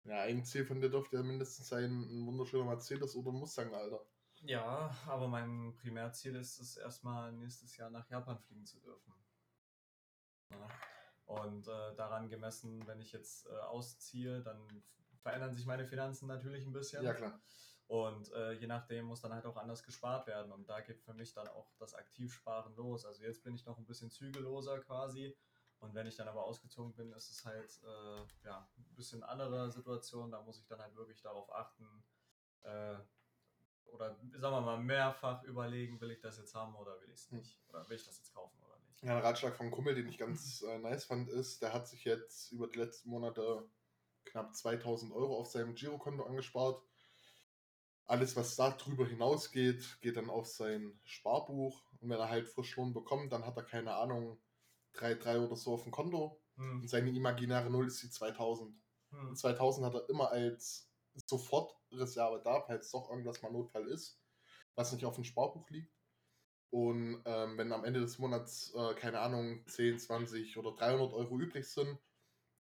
Ja, 0.06 0.22
ein 0.22 0.46
Ziel 0.46 0.66
von 0.66 0.82
dir 0.82 0.90
dürfte 0.90 1.18
ja 1.18 1.24
mindestens 1.24 1.70
sein, 1.70 2.02
ein 2.02 2.26
wunderschöner 2.26 2.66
Mercedes 2.66 3.16
oder 3.16 3.32
Mustang, 3.32 3.74
Alter. 3.74 4.06
Ja, 4.42 4.96
aber 5.08 5.30
mein 5.30 5.74
Primärziel 5.78 6.36
ist 6.36 6.60
es 6.60 6.76
erstmal 6.76 7.32
nächstes 7.32 7.78
Jahr 7.78 7.90
nach 7.90 8.10
Japan 8.10 8.38
fliegen 8.38 8.66
zu 8.66 8.80
dürfen. 8.80 9.14
Ja. 10.52 10.68
Und 11.26 11.68
äh, 11.68 11.96
daran 11.96 12.30
gemessen, 12.30 12.86
wenn 12.86 13.00
ich 13.00 13.12
jetzt 13.14 13.48
äh, 13.48 13.52
ausziehe, 13.52 14.42
dann 14.42 14.84
verändern 15.22 15.54
sich 15.54 15.66
meine 15.66 15.86
Finanzen 15.86 16.28
natürlich 16.28 16.66
ein 16.66 16.74
bisschen. 16.74 17.04
Ja, 17.04 17.14
klar. 17.14 17.40
Und 17.88 18.32
äh, 18.32 18.54
je 18.54 18.68
nachdem 18.68 19.06
muss 19.06 19.22
dann 19.22 19.34
halt 19.34 19.46
auch 19.46 19.58
anders 19.58 19.84
gespart 19.84 20.28
werden. 20.28 20.52
Und 20.52 20.70
da 20.70 20.82
geht 20.82 21.02
für 21.02 21.14
mich 21.14 21.34
dann 21.34 21.48
auch 21.48 21.72
das 21.78 21.94
Aktivsparen 21.94 22.76
los. 22.76 23.06
Also 23.06 23.24
jetzt 23.24 23.44
bin 23.44 23.56
ich 23.56 23.66
noch 23.66 23.78
ein 23.78 23.86
bisschen 23.86 24.10
zügelloser 24.10 24.80
quasi. 24.80 25.36
Und 25.80 25.94
wenn 25.94 26.08
ich 26.08 26.16
dann 26.16 26.30
aber 26.30 26.46
ausgezogen 26.46 26.94
bin, 26.96 27.12
ist 27.12 27.30
es 27.30 27.44
halt 27.46 27.82
äh, 27.84 28.48
ja, 28.48 28.70
ein 28.78 28.96
bisschen 28.96 29.22
andere 29.22 29.70
Situation. 29.70 30.32
Da 30.32 30.42
muss 30.42 30.60
ich 30.60 30.68
dann 30.68 30.82
halt 30.82 30.96
wirklich 30.96 31.22
darauf 31.22 31.54
achten, 31.54 32.04
äh, 32.62 32.96
oder 33.88 34.16
sagen 34.38 34.56
wir 34.56 34.62
mal 34.62 34.78
mehrfach 34.78 35.44
überlegen, 35.44 36.00
will 36.00 36.12
ich 36.12 36.22
das 36.22 36.38
jetzt 36.38 36.56
haben 36.56 36.76
oder 36.76 37.00
will 37.02 37.10
ich 37.10 37.20
es 37.20 37.30
hm. 37.30 37.38
nicht? 37.38 37.62
Oder 37.68 37.88
will 37.88 37.98
ich 37.98 38.06
das 38.06 38.18
jetzt 38.18 38.34
kaufen? 38.34 38.63
Ja, 39.04 39.18
ein 39.18 39.22
Ratschlag 39.22 39.58
von 39.58 39.70
Kummel, 39.70 39.96
den 39.96 40.08
ich 40.08 40.18
ganz 40.18 40.62
äh, 40.62 40.80
nice 40.80 41.04
fand, 41.04 41.28
ist, 41.28 41.62
der 41.62 41.74
hat 41.74 41.90
sich 41.90 42.06
jetzt 42.06 42.54
über 42.54 42.68
die 42.68 42.80
letzten 42.80 43.10
Monate 43.10 43.70
knapp 44.24 44.56
2000 44.56 45.12
Euro 45.12 45.38
auf 45.38 45.48
seinem 45.48 45.76
Girokonto 45.76 46.24
angespart. 46.24 46.82
Alles, 48.06 48.38
was 48.38 48.56
da 48.56 48.72
drüber 48.72 49.06
hinausgeht, 49.06 50.00
geht 50.00 50.16
dann 50.16 50.30
auf 50.30 50.48
sein 50.48 50.98
Sparbuch. 51.04 51.84
Und 52.00 52.10
wenn 52.10 52.20
er 52.20 52.30
halt 52.30 52.48
frisch 52.48 52.78
Lohn 52.78 52.94
bekommt, 52.94 53.34
dann 53.34 53.46
hat 53.46 53.58
er 53.58 53.64
keine 53.64 53.94
Ahnung, 53.94 54.42
3,3 54.96 55.46
oder 55.46 55.56
so 55.58 55.74
auf 55.74 55.84
dem 55.84 55.92
Konto. 55.92 56.42
Hm. 56.56 56.82
Und 56.82 56.90
seine 56.90 57.10
imaginäre 57.10 57.70
Null 57.70 57.88
ist 57.88 58.02
die 58.04 58.10
2000. 58.10 58.74
Hm. 59.10 59.28
Und 59.30 59.38
2000 59.38 59.86
hat 59.86 59.96
er 59.96 60.10
immer 60.10 60.32
als 60.32 60.90
Sofortreserve 61.28 62.42
da, 62.42 62.62
falls 62.62 62.92
doch 62.92 63.10
irgendwas 63.10 63.42
mal 63.42 63.52
Notfall 63.52 63.88
ist, 63.88 64.22
was 64.76 64.94
nicht 64.94 65.04
auf 65.04 65.16
dem 65.16 65.26
Sparbuch 65.26 65.70
liegt. 65.70 65.93
Und 66.74 67.22
ähm, 67.26 67.58
wenn 67.60 67.72
am 67.72 67.86
Ende 67.86 68.00
des 68.00 68.18
Monats, 68.18 68.74
äh, 68.74 68.96
keine 68.96 69.20
Ahnung, 69.20 69.64
10, 69.68 70.00
20 70.00 70.58
oder 70.58 70.72
300 70.72 71.14
Euro 71.14 71.40
übrig 71.40 71.68
sind, 71.68 72.00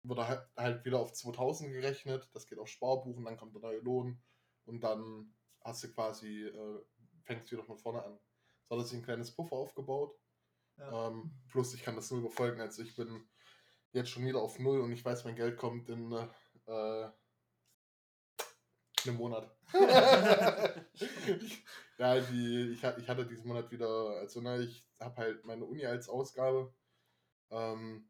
wird 0.03 0.19
er 0.19 0.27
halt, 0.27 0.45
halt 0.57 0.85
wieder 0.85 0.99
auf 0.99 1.13
2000 1.13 1.71
gerechnet. 1.71 2.29
Das 2.33 2.49
geht 2.49 2.59
auf 2.59 2.67
Sparbuch 2.67 3.17
und 3.17 3.25
dann 3.25 3.37
kommt 3.37 3.55
der 3.55 3.63
neue 3.63 3.79
Lohn. 3.79 4.21
Und 4.65 4.83
dann 4.83 5.33
hast 5.61 5.85
du 5.85 5.93
quasi, 5.93 6.47
äh, 6.47 6.83
fängst 7.23 7.47
du 7.47 7.53
wieder 7.55 7.65
von 7.65 7.79
vorne 7.79 8.03
an. 8.03 8.19
So 8.65 8.75
hat 8.75 8.83
er 8.83 8.89
sich 8.89 8.99
ein 8.99 9.05
kleines 9.05 9.31
Puffer 9.31 9.55
aufgebaut. 9.55 10.19
Ja. 10.79 11.07
Ähm, 11.07 11.31
plus 11.49 11.73
ich 11.73 11.85
kann 11.85 11.95
das 11.95 12.11
nur 12.11 12.23
befolgen. 12.23 12.61
Also 12.61 12.83
ich 12.83 12.97
bin 12.97 13.29
jetzt 13.93 14.11
schon 14.11 14.27
wieder 14.27 14.43
auf 14.43 14.59
Null 14.59 14.81
und 14.81 14.91
ich 14.91 15.05
weiß, 15.05 15.25
mein 15.27 15.37
Geld 15.37 15.57
kommt 15.57 15.89
in 15.89 16.11
äh, 16.67 17.09
einem 19.05 19.17
Monat. 19.17 19.57
ja, 21.99 22.21
die, 22.21 22.73
ich, 22.73 22.83
ich 22.83 23.09
hatte 23.09 23.27
diesen 23.27 23.49
Monat 23.49 23.71
wieder, 23.71 23.89
also 24.21 24.41
ne, 24.41 24.63
ich 24.63 24.87
habe 25.01 25.17
halt 25.17 25.45
meine 25.45 25.65
Uni 25.65 25.85
als 25.85 26.09
Ausgabe. 26.09 26.75
Ähm, 27.51 28.09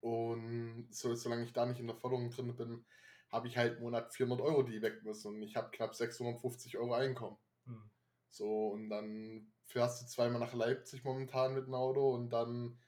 und 0.00 0.88
so, 0.90 1.14
solange 1.14 1.44
ich 1.44 1.52
da 1.52 1.64
nicht 1.64 1.80
in 1.80 1.86
der 1.86 1.96
Förderung 1.96 2.30
drin 2.30 2.54
bin, 2.54 2.84
habe 3.30 3.48
ich 3.48 3.56
halt 3.56 3.78
im 3.78 3.84
Monat 3.84 4.12
400 4.12 4.46
Euro, 4.46 4.62
die 4.62 4.82
weg 4.82 5.02
müssen. 5.02 5.34
Und 5.34 5.42
ich 5.42 5.56
habe 5.56 5.70
knapp 5.70 5.94
650 5.94 6.76
Euro 6.76 6.94
Einkommen. 6.94 7.38
Hm. 7.64 7.90
So, 8.30 8.68
und 8.68 8.90
dann 8.90 9.52
fährst 9.64 10.02
du 10.02 10.06
zweimal 10.06 10.40
nach 10.40 10.52
Leipzig 10.52 11.04
momentan 11.04 11.54
mit 11.54 11.66
dem 11.66 11.74
Auto 11.74 12.14
und 12.14 12.30
dann 12.30 12.78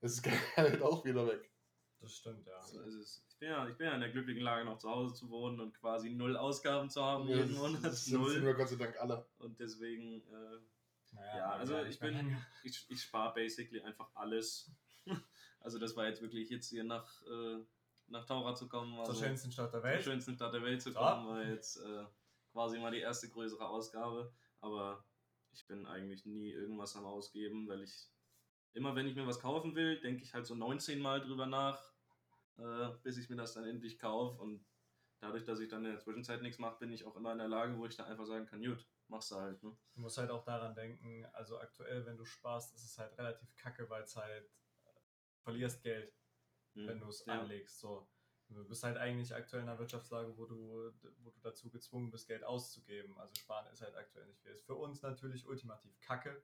ist 0.00 0.22
Geld 0.22 0.56
halt 0.56 0.82
auch 0.82 1.04
wieder 1.04 1.26
weg. 1.26 1.50
Das 2.00 2.14
stimmt, 2.14 2.46
ja. 2.46 2.60
So 2.62 2.80
ist 2.80 2.94
es. 2.94 3.26
Ich 3.42 3.48
bin 3.48 3.56
ja, 3.56 3.68
ich 3.68 3.76
bin 3.76 3.86
ja 3.88 3.94
in 3.94 4.00
der 4.00 4.10
glücklichen 4.10 4.44
Lage, 4.44 4.64
noch 4.64 4.78
zu 4.78 4.88
Hause 4.88 5.14
zu 5.14 5.28
wohnen 5.28 5.58
und 5.58 5.74
quasi 5.74 6.10
null 6.10 6.36
Ausgaben 6.36 6.88
zu 6.88 7.02
haben 7.02 7.26
ja, 7.26 7.38
jeden 7.38 7.56
Monat. 7.56 7.82
Das 7.82 8.04
sind, 8.04 8.20
null. 8.20 8.40
wir 8.40 8.54
Gott 8.54 8.68
sei 8.68 8.76
Dank 8.76 8.96
alle. 9.00 9.26
Und 9.38 9.58
deswegen, 9.58 10.22
äh, 10.28 10.58
naja, 11.10 11.36
ja, 11.38 11.50
also 11.50 11.82
ich 11.82 11.98
bin, 11.98 12.36
ich, 12.62 12.86
ich 12.88 13.02
spare 13.02 13.34
basically 13.34 13.80
einfach 13.80 14.08
alles. 14.14 14.70
also 15.60 15.80
das 15.80 15.96
war 15.96 16.06
jetzt 16.06 16.22
wirklich 16.22 16.50
jetzt 16.50 16.68
hier 16.68 16.84
nach, 16.84 17.20
äh, 17.22 17.58
nach 18.06 18.24
Taura 18.26 18.54
zu 18.54 18.68
kommen. 18.68 18.94
Zur 18.94 19.08
also, 19.08 19.24
schönsten 19.24 19.50
Stadt 19.50 19.74
der 19.74 19.82
Welt. 19.82 20.04
Zur 20.04 20.12
schönsten 20.12 20.36
Stadt 20.36 20.54
der 20.54 20.62
Welt 20.62 20.80
zu 20.80 20.92
kommen, 20.92 21.26
war 21.26 21.44
jetzt 21.44 21.78
äh, 21.78 22.04
quasi 22.52 22.78
mal 22.78 22.92
die 22.92 23.00
erste 23.00 23.28
größere 23.28 23.66
Ausgabe. 23.66 24.32
Aber 24.60 25.04
ich 25.50 25.66
bin 25.66 25.84
eigentlich 25.86 26.24
nie 26.26 26.52
irgendwas 26.52 26.94
am 26.94 27.06
Ausgeben, 27.06 27.66
weil 27.66 27.82
ich 27.82 28.08
immer, 28.72 28.94
wenn 28.94 29.08
ich 29.08 29.16
mir 29.16 29.26
was 29.26 29.40
kaufen 29.40 29.74
will, 29.74 30.00
denke 30.00 30.22
ich 30.22 30.32
halt 30.32 30.46
so 30.46 30.54
19 30.54 31.00
Mal 31.00 31.20
drüber 31.20 31.46
nach, 31.46 31.91
äh, 32.58 32.90
bis 33.02 33.18
ich 33.18 33.28
mir 33.28 33.36
das 33.36 33.54
dann 33.54 33.64
endlich 33.64 33.98
kaufe. 33.98 34.40
Und 34.40 34.64
dadurch, 35.20 35.44
dass 35.44 35.60
ich 35.60 35.68
dann 35.68 35.84
in 35.84 35.92
der 35.92 36.00
Zwischenzeit 36.00 36.42
nichts 36.42 36.58
mache, 36.58 36.78
bin 36.78 36.92
ich 36.92 37.04
auch 37.04 37.16
immer 37.16 37.32
in 37.32 37.38
der 37.38 37.48
Lage, 37.48 37.78
wo 37.78 37.86
ich 37.86 37.96
dann 37.96 38.06
einfach 38.06 38.26
sagen 38.26 38.46
kann, 38.46 38.62
gut, 38.62 38.86
machst 39.08 39.30
du 39.30 39.36
halt. 39.36 39.62
Ne? 39.62 39.76
Du 39.94 40.00
musst 40.00 40.18
halt 40.18 40.30
auch 40.30 40.44
daran 40.44 40.74
denken, 40.74 41.24
also 41.32 41.58
aktuell, 41.58 42.04
wenn 42.06 42.16
du 42.16 42.24
sparst, 42.24 42.74
ist 42.74 42.84
es 42.84 42.98
halt 42.98 43.16
relativ 43.18 43.54
kacke, 43.56 43.88
weil 43.88 44.02
es 44.02 44.16
halt 44.16 44.44
äh, 44.84 45.00
verlierst 45.42 45.82
Geld, 45.82 46.12
hm. 46.74 46.88
wenn 46.88 47.00
du 47.00 47.08
es 47.08 47.24
ja. 47.24 47.40
anlegst. 47.40 47.78
So. 47.78 48.08
Du 48.48 48.68
bist 48.68 48.82
halt 48.82 48.98
eigentlich 48.98 49.34
aktuell 49.34 49.62
in 49.62 49.68
einer 49.68 49.78
Wirtschaftslage, 49.78 50.36
wo 50.36 50.44
du, 50.44 50.92
wo 51.20 51.30
du 51.30 51.40
dazu 51.40 51.70
gezwungen 51.70 52.10
bist, 52.10 52.26
Geld 52.26 52.44
auszugeben. 52.44 53.16
Also 53.18 53.34
sparen 53.36 53.66
ist 53.72 53.80
halt 53.80 53.96
aktuell 53.96 54.26
nicht 54.26 54.40
viel. 54.42 54.52
Ist 54.52 54.66
für 54.66 54.74
uns 54.74 55.00
natürlich 55.00 55.46
ultimativ 55.46 55.98
kacke, 56.00 56.42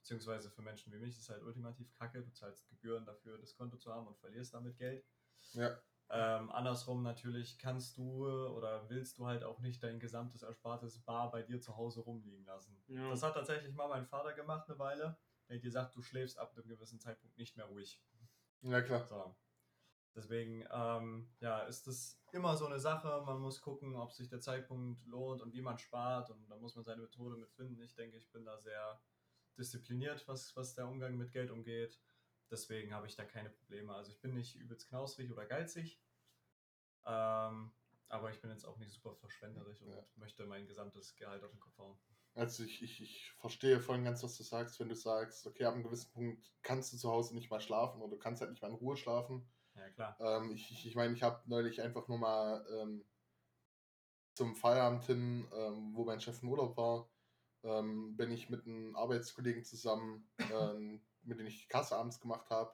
beziehungsweise 0.00 0.50
für 0.50 0.62
Menschen 0.62 0.92
wie 0.92 0.98
mich 0.98 1.10
ist 1.10 1.22
es 1.22 1.30
halt 1.30 1.42
ultimativ 1.42 1.92
kacke. 1.94 2.22
Du 2.22 2.32
zahlst 2.32 2.68
Gebühren 2.68 3.04
dafür, 3.04 3.38
das 3.38 3.56
Konto 3.56 3.76
zu 3.76 3.92
haben 3.92 4.06
und 4.06 4.18
verlierst 4.18 4.54
damit 4.54 4.76
Geld. 4.76 5.04
Ja. 5.52 5.78
Ähm, 6.10 6.50
andersrum 6.50 7.02
natürlich 7.02 7.58
kannst 7.58 7.98
du 7.98 8.26
oder 8.26 8.88
willst 8.88 9.18
du 9.18 9.26
halt 9.26 9.44
auch 9.44 9.60
nicht 9.60 9.82
dein 9.82 10.00
gesamtes 10.00 10.42
erspartes 10.42 11.00
Bar 11.00 11.30
bei 11.30 11.42
dir 11.42 11.60
zu 11.60 11.76
Hause 11.76 12.00
rumliegen 12.00 12.46
lassen. 12.46 12.82
Ja. 12.86 13.10
Das 13.10 13.22
hat 13.22 13.34
tatsächlich 13.34 13.74
mal 13.74 13.88
mein 13.88 14.06
Vater 14.06 14.32
gemacht 14.32 14.68
eine 14.68 14.78
Weile. 14.78 15.18
Der 15.48 15.56
hat 15.56 15.62
gesagt, 15.62 15.94
du 15.96 16.02
schläfst 16.02 16.38
ab 16.38 16.52
einem 16.56 16.66
gewissen 16.66 16.98
Zeitpunkt 16.98 17.36
nicht 17.36 17.56
mehr 17.56 17.66
ruhig. 17.66 18.02
Ja, 18.62 18.80
klar. 18.80 19.06
So. 19.06 19.36
Deswegen, 20.14 20.64
ähm, 20.72 21.30
ja, 21.40 21.60
ist 21.60 21.86
das 21.86 22.20
immer 22.32 22.56
so 22.56 22.66
eine 22.66 22.80
Sache. 22.80 23.22
Man 23.24 23.38
muss 23.40 23.60
gucken, 23.60 23.94
ob 23.94 24.12
sich 24.12 24.28
der 24.28 24.40
Zeitpunkt 24.40 25.04
lohnt 25.06 25.42
und 25.42 25.52
wie 25.52 25.62
man 25.62 25.78
spart. 25.78 26.30
Und 26.30 26.48
da 26.48 26.56
muss 26.56 26.74
man 26.74 26.84
seine 26.84 27.02
Methode 27.02 27.36
mit 27.36 27.52
finden. 27.52 27.80
Ich 27.82 27.94
denke, 27.94 28.16
ich 28.16 28.30
bin 28.32 28.44
da 28.44 28.58
sehr 28.58 29.00
diszipliniert, 29.58 30.26
was, 30.26 30.56
was 30.56 30.74
der 30.74 30.88
Umgang 30.88 31.16
mit 31.16 31.32
Geld 31.32 31.50
umgeht. 31.50 32.00
Deswegen 32.50 32.94
habe 32.94 33.06
ich 33.06 33.16
da 33.16 33.24
keine 33.24 33.50
Probleme. 33.50 33.94
Also 33.94 34.10
ich 34.10 34.20
bin 34.20 34.34
nicht 34.34 34.56
übelst 34.56 34.88
knausrig 34.88 35.30
oder 35.30 35.44
geizig. 35.46 36.00
Ähm, 37.04 37.72
aber 38.08 38.30
ich 38.30 38.40
bin 38.40 38.50
jetzt 38.50 38.64
auch 38.64 38.78
nicht 38.78 38.92
super 38.92 39.14
verschwenderisch 39.14 39.82
und 39.82 39.90
ja. 39.90 40.04
möchte 40.16 40.46
mein 40.46 40.66
gesamtes 40.66 41.14
Gehalt 41.16 41.44
auf 41.44 41.50
den 41.50 41.60
Kopf 41.60 41.76
hauen. 41.78 41.98
Also 42.34 42.62
ich, 42.62 42.82
ich, 42.82 43.00
ich 43.02 43.32
verstehe 43.32 43.80
voll 43.80 44.02
ganz, 44.02 44.22
was 44.22 44.36
du 44.36 44.42
sagst, 44.42 44.78
wenn 44.80 44.88
du 44.88 44.94
sagst, 44.94 45.46
okay, 45.46 45.64
ab 45.64 45.74
einem 45.74 45.82
gewissen 45.82 46.12
Punkt 46.12 46.52
kannst 46.62 46.92
du 46.92 46.96
zu 46.96 47.10
Hause 47.10 47.34
nicht 47.34 47.50
mal 47.50 47.60
schlafen 47.60 48.00
oder 48.00 48.12
du 48.12 48.18
kannst 48.18 48.40
halt 48.40 48.50
nicht 48.50 48.62
mal 48.62 48.68
in 48.68 48.76
Ruhe 48.76 48.96
schlafen. 48.96 49.46
Ja, 49.74 49.90
klar. 49.90 50.16
Ähm, 50.20 50.52
ich 50.52 50.70
ich, 50.70 50.86
ich 50.86 50.94
meine, 50.94 51.14
ich 51.14 51.22
habe 51.22 51.42
neulich 51.46 51.82
einfach 51.82 52.08
nur 52.08 52.18
mal 52.18 52.64
ähm, 52.70 53.04
zum 54.34 54.54
Feierabend 54.54 55.04
hin, 55.04 55.48
ähm, 55.52 55.90
wo 55.94 56.04
mein 56.04 56.20
Chef 56.20 56.42
im 56.42 56.48
Urlaub 56.48 56.76
war, 56.76 57.10
ähm, 57.64 58.16
bin 58.16 58.30
ich 58.30 58.50
mit 58.50 58.66
einem 58.66 58.94
Arbeitskollegen 58.94 59.64
zusammen 59.64 60.30
ähm, 60.52 61.00
mit 61.28 61.38
denen 61.38 61.48
ich 61.48 61.62
die 61.62 61.68
Kasse 61.68 61.96
abends 61.96 62.20
gemacht 62.20 62.48
habe, 62.50 62.72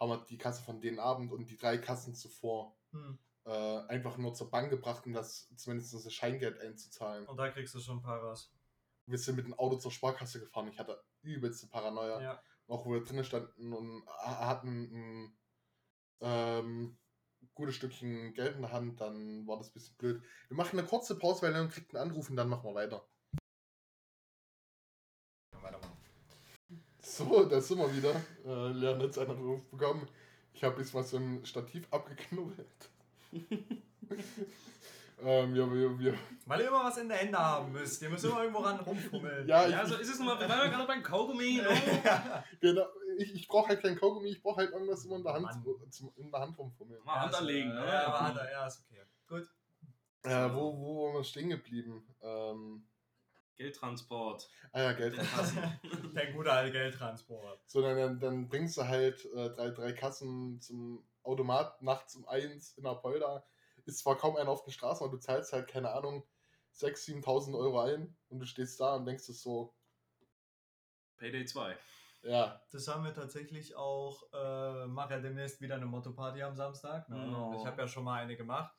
haben 0.00 0.10
wir 0.10 0.24
die 0.28 0.38
Kasse 0.38 0.62
von 0.62 0.80
den 0.80 0.98
Abend 0.98 1.32
und 1.32 1.48
die 1.48 1.56
drei 1.56 1.78
Kassen 1.78 2.14
zuvor 2.14 2.76
hm. 2.90 3.18
äh, 3.44 3.78
einfach 3.88 4.16
nur 4.18 4.34
zur 4.34 4.50
Bank 4.50 4.70
gebracht, 4.70 5.06
um 5.06 5.12
das 5.12 5.48
zumindest 5.56 5.94
das 5.94 6.12
Scheingeld 6.12 6.60
einzuzahlen. 6.60 7.26
Und 7.26 7.36
da 7.36 7.50
kriegst 7.50 7.74
du 7.74 7.80
schon 7.80 7.98
ein 7.98 8.02
paar 8.02 8.20
raus. 8.20 8.52
wir 9.06 9.18
sind 9.18 9.36
mit 9.36 9.46
dem 9.46 9.54
Auto 9.54 9.76
zur 9.76 9.92
Sparkasse 9.92 10.40
gefahren. 10.40 10.68
Ich 10.68 10.78
hatte 10.78 11.02
übelste 11.22 11.68
Paranoia. 11.68 12.20
Ja. 12.20 12.42
Auch 12.68 12.86
wo 12.86 12.92
wir 12.92 13.04
drinnen 13.04 13.24
standen 13.24 13.72
und 13.72 14.06
ha- 14.08 14.46
hatten 14.46 14.68
ein 14.92 15.38
ähm, 16.20 16.98
gutes 17.54 17.74
Stückchen 17.74 18.32
Geld 18.34 18.56
in 18.56 18.62
der 18.62 18.72
Hand, 18.72 19.00
dann 19.00 19.46
war 19.46 19.58
das 19.58 19.68
ein 19.68 19.74
bisschen 19.74 19.96
blöd. 19.96 20.22
Wir 20.48 20.56
machen 20.56 20.78
eine 20.78 20.88
kurze 20.88 21.18
Pause, 21.18 21.42
weil 21.42 21.52
dann 21.52 21.68
kriegt 21.68 21.94
einen 21.94 22.10
Anruf 22.10 22.30
und 22.30 22.36
dann 22.36 22.48
machen 22.48 22.64
wir 22.64 22.74
weiter. 22.74 23.06
So, 27.12 27.44
da 27.44 27.60
sind 27.60 27.76
wir 27.78 27.94
wieder. 27.94 28.14
Äh, 28.46 28.72
Leon 28.72 29.02
hat 29.02 29.12
seinen 29.12 29.32
Anruf 29.32 29.62
bekommen. 29.70 30.08
Ich 30.54 30.64
habe 30.64 30.80
jetzt 30.80 30.94
mal 30.94 31.04
so 31.04 31.18
ein 31.18 31.44
Stativ 31.44 31.86
abgeknubbelt. 31.90 32.88
ähm, 35.22 35.54
ja, 35.54 35.70
wir, 35.70 35.98
wir, 35.98 36.14
Weil 36.46 36.60
ihr 36.62 36.68
immer 36.68 36.84
was 36.84 36.96
in 36.96 37.10
der 37.10 37.18
Hände 37.18 37.36
haben 37.38 37.70
müsst. 37.70 38.00
Ihr 38.00 38.08
müsst 38.08 38.24
immer 38.24 38.40
irgendwo 38.40 38.60
ran 38.60 38.80
rumfummeln. 38.80 39.46
ja, 39.46 39.66
Ja, 39.66 39.84
so 39.84 39.96
ist 39.96 40.08
es 40.08 40.18
nun 40.20 40.28
mal. 40.28 40.40
Wir 40.40 40.48
waren 40.48 40.60
ja 40.60 40.68
gerade 40.68 40.86
beim 40.86 41.02
Kaugummi. 41.02 41.60
Ja. 42.04 42.44
genau, 42.60 42.86
ich, 43.18 43.34
ich 43.34 43.46
brauche 43.46 43.68
halt 43.68 43.82
kein 43.82 43.98
Kaugummi, 43.98 44.30
ich 44.30 44.42
brauche 44.42 44.56
halt 44.62 44.70
irgendwas 44.70 45.04
immer 45.04 45.16
in 45.16 45.22
der 45.22 45.34
Hand, 45.34 45.48
zum, 45.90 46.14
in 46.16 46.30
der 46.30 46.40
Hand 46.40 46.58
rumfummeln. 46.58 47.04
Mal 47.04 47.20
Hand 47.20 47.34
anlegen. 47.34 47.68
Ja, 47.74 47.80
Ne? 47.80 47.86
ja, 47.86 48.20
Hand, 48.20 48.36
ja, 48.50 48.66
ist 48.66 48.82
okay. 48.88 49.02
Gut. 49.28 49.46
Äh, 50.22 50.54
wo, 50.54 50.78
wo 50.78 51.04
waren 51.04 51.14
wir 51.16 51.24
stehen 51.24 51.50
geblieben? 51.50 52.06
Ähm, 52.22 52.86
Geldtransport. 53.56 54.50
ah 54.72 54.82
ja, 54.82 54.92
Geld. 54.92 55.16
Der 56.14 56.32
gute 56.32 56.52
alte 56.52 56.72
Geldtransport. 56.72 57.60
So, 57.66 57.82
dann, 57.82 57.96
dann, 57.96 58.20
dann 58.20 58.48
bringst 58.48 58.76
du 58.76 58.86
halt 58.86 59.24
äh, 59.34 59.50
drei, 59.50 59.70
drei 59.70 59.92
Kassen 59.92 60.60
zum 60.60 61.04
Automat 61.22 61.80
nachts 61.82 62.16
um 62.16 62.26
eins 62.28 62.72
in 62.78 62.86
Apolda. 62.86 63.44
Ist 63.84 63.98
zwar 63.98 64.16
kaum 64.16 64.36
einer 64.36 64.50
auf 64.50 64.64
den 64.64 64.72
Straßen, 64.72 65.04
aber 65.04 65.16
du 65.16 65.20
zahlst 65.20 65.52
halt, 65.52 65.68
keine 65.68 65.90
Ahnung, 65.90 66.24
6.000, 66.74 67.24
7.000 67.24 67.58
Euro 67.58 67.80
ein 67.80 68.16
und 68.28 68.40
du 68.40 68.46
stehst 68.46 68.80
da 68.80 68.94
und 68.94 69.06
denkst 69.06 69.26
dir 69.26 69.34
so, 69.34 69.74
Payday 71.18 71.44
2. 71.44 71.76
ja, 72.22 72.60
Das 72.72 72.88
haben 72.88 73.04
wir 73.04 73.14
tatsächlich 73.14 73.76
auch, 73.76 74.22
äh, 74.32 74.86
mache 74.86 75.14
ja 75.14 75.20
demnächst 75.20 75.60
wieder 75.60 75.76
eine 75.76 75.86
Motto-Party 75.86 76.42
am 76.42 76.56
Samstag. 76.56 77.08
Ne? 77.08 77.36
Oh. 77.36 77.56
Ich 77.58 77.66
habe 77.66 77.80
ja 77.80 77.86
schon 77.86 78.04
mal 78.04 78.22
eine 78.22 78.36
gemacht. 78.36 78.74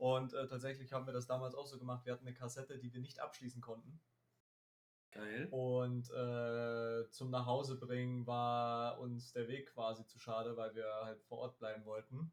Und 0.00 0.32
äh, 0.32 0.46
tatsächlich 0.48 0.94
haben 0.94 1.04
wir 1.04 1.12
das 1.12 1.26
damals 1.26 1.54
auch 1.54 1.66
so 1.66 1.78
gemacht. 1.78 2.06
Wir 2.06 2.14
hatten 2.14 2.26
eine 2.26 2.34
Kassette, 2.34 2.78
die 2.78 2.90
wir 2.94 3.02
nicht 3.02 3.20
abschließen 3.20 3.60
konnten. 3.60 4.00
Geil. 5.12 5.46
Und 5.50 6.08
äh, 6.10 7.10
zum 7.10 7.30
Nachhausebringen 7.30 8.26
war 8.26 8.98
uns 8.98 9.32
der 9.32 9.46
Weg 9.48 9.74
quasi 9.74 10.06
zu 10.06 10.18
schade, 10.18 10.56
weil 10.56 10.74
wir 10.74 10.86
halt 11.04 11.20
vor 11.24 11.38
Ort 11.38 11.58
bleiben 11.58 11.84
wollten. 11.84 12.32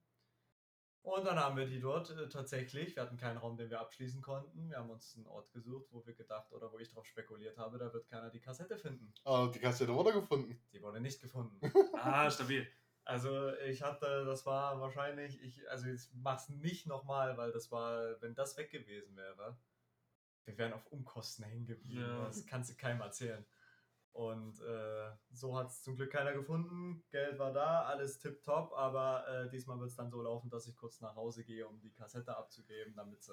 Und 1.01 1.25
dann 1.25 1.37
haben 1.37 1.57
wir 1.57 1.65
die 1.65 1.81
dort 1.81 2.09
äh, 2.11 2.29
tatsächlich. 2.29 2.95
Wir 2.95 3.03
hatten 3.03 3.17
keinen 3.17 3.37
Raum, 3.37 3.57
den 3.57 3.69
wir 3.69 3.81
abschließen 3.81 4.21
konnten. 4.21 4.69
Wir 4.69 4.77
haben 4.77 4.89
uns 4.89 5.15
einen 5.17 5.27
Ort 5.27 5.51
gesucht, 5.51 5.87
wo 5.91 6.05
wir 6.05 6.13
gedacht 6.13 6.53
oder 6.53 6.71
wo 6.71 6.79
ich 6.79 6.87
darauf 6.87 7.05
spekuliert 7.05 7.57
habe, 7.57 7.77
da 7.77 7.91
wird 7.91 8.07
keiner 8.07 8.29
die 8.29 8.39
Kassette 8.39 8.77
finden. 8.77 9.13
äh, 9.25 9.51
die 9.51 9.59
Kassette 9.59 9.93
wurde 9.93 10.13
gefunden. 10.13 10.57
Die 10.71 10.81
wurde 10.81 11.01
nicht 11.01 11.21
gefunden. 11.21 11.59
Ah, 11.93 12.31
stabil. 12.31 12.65
Also 13.07 13.53
ich 13.59 13.83
hatte, 13.83 14.25
das 14.25 14.45
war 14.45 14.81
wahrscheinlich, 14.81 15.41
ich, 15.41 15.69
also 15.71 15.87
ich 15.87 16.09
mach's 16.13 16.49
nicht 16.49 16.87
nochmal, 16.87 17.37
weil 17.37 17.53
das 17.53 17.71
war, 17.71 18.21
wenn 18.21 18.35
das 18.35 18.57
weg 18.57 18.69
gewesen 18.69 19.15
wäre, 19.15 19.57
wir 20.43 20.57
wären 20.57 20.73
auf 20.73 20.85
Unkosten 20.87 21.45
hängen 21.45 21.65
geblieben. 21.65 22.01
Ja. 22.01 22.25
Das 22.25 22.45
kannst 22.45 22.69
du 22.69 22.75
keinem 22.75 22.99
erzählen. 22.99 23.45
Und 24.11 24.59
äh, 24.59 25.11
so 25.31 25.57
hat 25.57 25.69
es 25.69 25.83
zum 25.83 25.95
Glück 25.95 26.11
keiner 26.11 26.33
gefunden. 26.33 27.01
Geld 27.09 27.39
war 27.39 27.53
da, 27.53 27.83
alles 27.83 28.19
tipptopp, 28.19 28.73
aber 28.73 29.25
äh, 29.27 29.49
diesmal 29.51 29.79
wird 29.79 29.91
es 29.91 29.95
dann 29.95 30.11
so 30.11 30.21
laufen, 30.21 30.49
dass 30.49 30.67
ich 30.67 30.75
kurz 30.75 30.99
nach 30.99 31.15
Hause 31.15 31.45
gehe, 31.45 31.65
um 31.65 31.79
die 31.79 31.93
Kassette 31.93 32.35
abzugeben, 32.35 32.93
damit 32.93 33.23
sie 33.23 33.31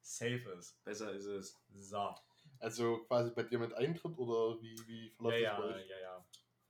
safe 0.00 0.48
ist. 0.56 0.80
Besser 0.84 1.12
ist 1.12 1.24
es. 1.24 1.60
So. 1.70 2.14
Also 2.60 2.98
quasi 3.06 3.32
bei 3.32 3.42
dir 3.42 3.58
mit 3.58 3.74
Eintritt 3.74 4.16
oder 4.16 4.60
wie, 4.62 4.76
wie 4.86 5.08
Ja, 5.08 5.14
verläuft 5.16 5.40
ja, 5.40 5.56
das 5.56 5.60
bei 5.60 5.74
euch? 5.74 5.88
ja, 5.88 5.98
ja. 5.98 6.26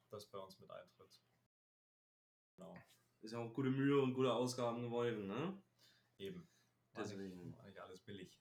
Das 0.08 0.26
bei 0.26 0.38
uns 0.38 0.58
mit 0.58 0.70
Eintritt. 0.70 1.20
Genau. 2.58 2.76
Ist 3.20 3.32
ja 3.32 3.38
auch 3.38 3.52
gute 3.52 3.70
Mühe 3.70 4.00
und 4.00 4.14
gute 4.14 4.32
Ausgaben 4.32 4.82
gewollt, 4.82 5.18
ne? 5.26 5.60
Eben. 6.18 6.48
Deswegen. 6.96 7.56
war 7.56 7.64
nicht 7.66 7.78
alles 7.78 8.00
billig. 8.00 8.40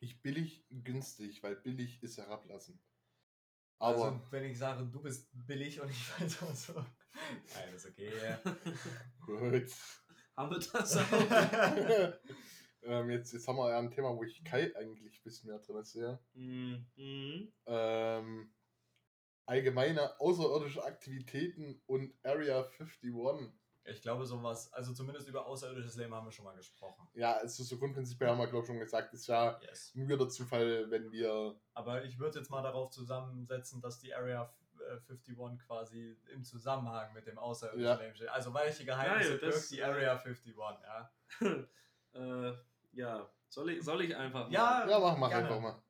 Nicht 0.00 0.22
billig, 0.22 0.64
günstig, 0.70 1.42
weil 1.42 1.56
billig 1.56 2.02
ist 2.02 2.18
herablassen. 2.18 2.80
Aber 3.80 4.04
also, 4.04 4.20
wenn 4.30 4.44
ich 4.44 4.58
sage, 4.58 4.86
du 4.86 5.00
bist 5.00 5.28
billig 5.32 5.80
und 5.80 5.90
ich 5.90 6.20
weiß 6.20 6.42
auch 6.42 6.54
so. 6.54 6.74
Nein, 6.74 7.74
ist 7.74 7.86
okay. 7.86 8.10
gut. 9.20 9.70
Haben 10.36 10.50
wir 10.50 10.58
das 10.58 10.96
auch? 10.96 12.18
ähm, 12.82 13.10
jetzt, 13.10 13.32
jetzt 13.32 13.48
haben 13.48 13.56
wir 13.56 13.70
ja 13.70 13.78
ein 13.78 13.90
Thema, 13.90 14.14
wo 14.16 14.22
ich 14.22 14.44
Kai 14.44 14.74
eigentlich 14.76 15.18
ein 15.18 15.22
bisschen 15.24 15.48
mehr 15.50 15.58
drin 15.58 15.84
sehe. 15.84 16.20
Mhm. 16.34 16.86
Mhm. 16.96 17.52
Ähm, 17.66 18.54
allgemeine 19.48 20.20
außerirdische 20.20 20.84
Aktivitäten 20.84 21.80
und 21.86 22.12
Area 22.22 22.62
51. 22.78 23.52
Ich 23.84 24.02
glaube, 24.02 24.26
sowas, 24.26 24.70
also 24.74 24.92
zumindest 24.92 25.26
über 25.28 25.46
außerirdisches 25.46 25.96
Leben 25.96 26.14
haben 26.14 26.26
wir 26.26 26.30
schon 26.32 26.44
mal 26.44 26.54
gesprochen. 26.54 27.08
Ja, 27.14 27.32
also 27.38 27.64
so 27.64 27.78
grundprinzipiell 27.78 28.28
haben 28.28 28.36
wir, 28.38 28.46
glaube 28.46 28.60
ich, 28.64 28.66
schon 28.66 28.78
gesagt, 28.78 29.14
ist 29.14 29.26
ja 29.26 29.58
Yes. 29.62 29.94
nur 29.94 30.18
der 30.18 30.28
Zufall, 30.28 30.90
wenn 30.90 31.10
wir. 31.10 31.58
Aber 31.72 32.04
ich 32.04 32.18
würde 32.18 32.38
jetzt 32.38 32.50
mal 32.50 32.60
darauf 32.62 32.90
zusammensetzen, 32.90 33.80
dass 33.80 33.98
die 33.98 34.14
Area 34.14 34.54
äh, 34.78 34.98
51 35.10 35.66
quasi 35.66 36.18
im 36.34 36.44
Zusammenhang 36.44 37.14
mit 37.14 37.26
dem 37.26 37.38
außerirdischen 37.38 37.82
Ja. 37.86 37.94
Leben 37.94 38.14
steht. 38.14 38.28
Also 38.28 38.52
welche 38.52 38.84
Geheimnisse 38.84 39.30
Ja, 39.30 39.34
ja, 39.36 39.40
das- 39.46 39.54
birgt 39.54 39.70
die 39.70 39.82
Area 39.82 40.12
51, 40.18 40.54
ja? 40.82 41.10
äh, 42.12 42.52
ja, 42.92 43.30
soll 43.48 43.70
ich, 43.70 43.82
soll 43.82 44.02
ich 44.02 44.14
einfach 44.14 44.50
Ja, 44.50 44.80
mal? 44.84 44.90
Ja, 44.90 44.98
mach 44.98 45.16
mal 45.16 45.28
gerne. 45.28 45.48
einfach 45.48 45.60
mal. 45.60 45.82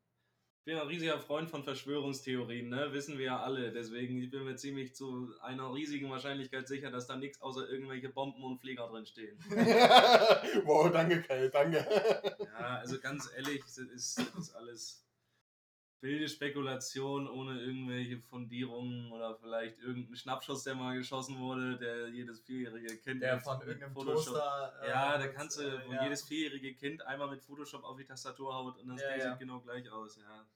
Ich 0.68 0.74
bin 0.74 0.82
ein 0.82 0.86
riesiger 0.88 1.18
Freund 1.18 1.48
von 1.48 1.64
Verschwörungstheorien, 1.64 2.68
ne? 2.68 2.92
Wissen 2.92 3.16
wir 3.16 3.24
ja 3.24 3.42
alle. 3.42 3.72
Deswegen 3.72 4.20
ich 4.20 4.30
bin 4.30 4.44
mir 4.44 4.54
ziemlich 4.56 4.94
zu 4.94 5.32
einer 5.40 5.72
riesigen 5.72 6.10
Wahrscheinlichkeit 6.10 6.68
sicher, 6.68 6.90
dass 6.90 7.06
da 7.06 7.16
nichts 7.16 7.40
außer 7.40 7.66
irgendwelche 7.70 8.10
Bomben 8.10 8.44
und 8.44 8.60
Flieger 8.60 8.86
drin 8.86 9.06
stehen. 9.06 9.38
wow, 10.66 10.92
danke, 10.92 11.22
Kai, 11.22 11.48
danke. 11.48 11.78
Ja, 12.58 12.76
also 12.80 13.00
ganz 13.00 13.30
ehrlich, 13.34 13.62
das 13.62 13.78
ist, 13.78 14.18
das 14.18 14.34
ist 14.34 14.54
alles 14.56 15.06
wilde 16.02 16.28
Spekulation 16.28 17.30
ohne 17.30 17.58
irgendwelche 17.62 18.18
Fundierungen 18.18 19.10
oder 19.10 19.36
vielleicht 19.36 19.78
irgendein 19.78 20.16
Schnappschuss, 20.16 20.64
der 20.64 20.74
mal 20.74 20.98
geschossen 20.98 21.38
wurde, 21.38 21.78
der 21.78 22.08
jedes 22.08 22.40
vierjährige 22.40 22.98
Kind 22.98 23.22
Der 23.22 23.36
mit- 23.36 23.44
von 23.44 23.58
irgendeinem 23.62 23.94
Photoshop- 23.94 24.34
Toaster. 24.34 24.74
äh, 24.82 24.88
Ja, 24.90 25.16
da 25.16 25.28
kannst 25.28 25.58
du, 25.58 25.62
äh, 25.62 25.80
wo 25.86 25.94
ja. 25.94 26.04
jedes 26.04 26.24
vierjährige 26.24 26.74
Kind 26.74 27.00
einmal 27.06 27.30
mit 27.30 27.40
Photoshop 27.42 27.84
auf 27.84 27.96
die 27.96 28.04
Tastatur 28.04 28.54
haut 28.54 28.76
und 28.76 28.88
das 28.88 29.00
Ja, 29.00 29.08
Ding 29.12 29.18
ja. 29.20 29.30
sieht 29.30 29.38
genau 29.38 29.60
gleich 29.60 29.90
aus, 29.90 30.16
ja. 30.18 30.46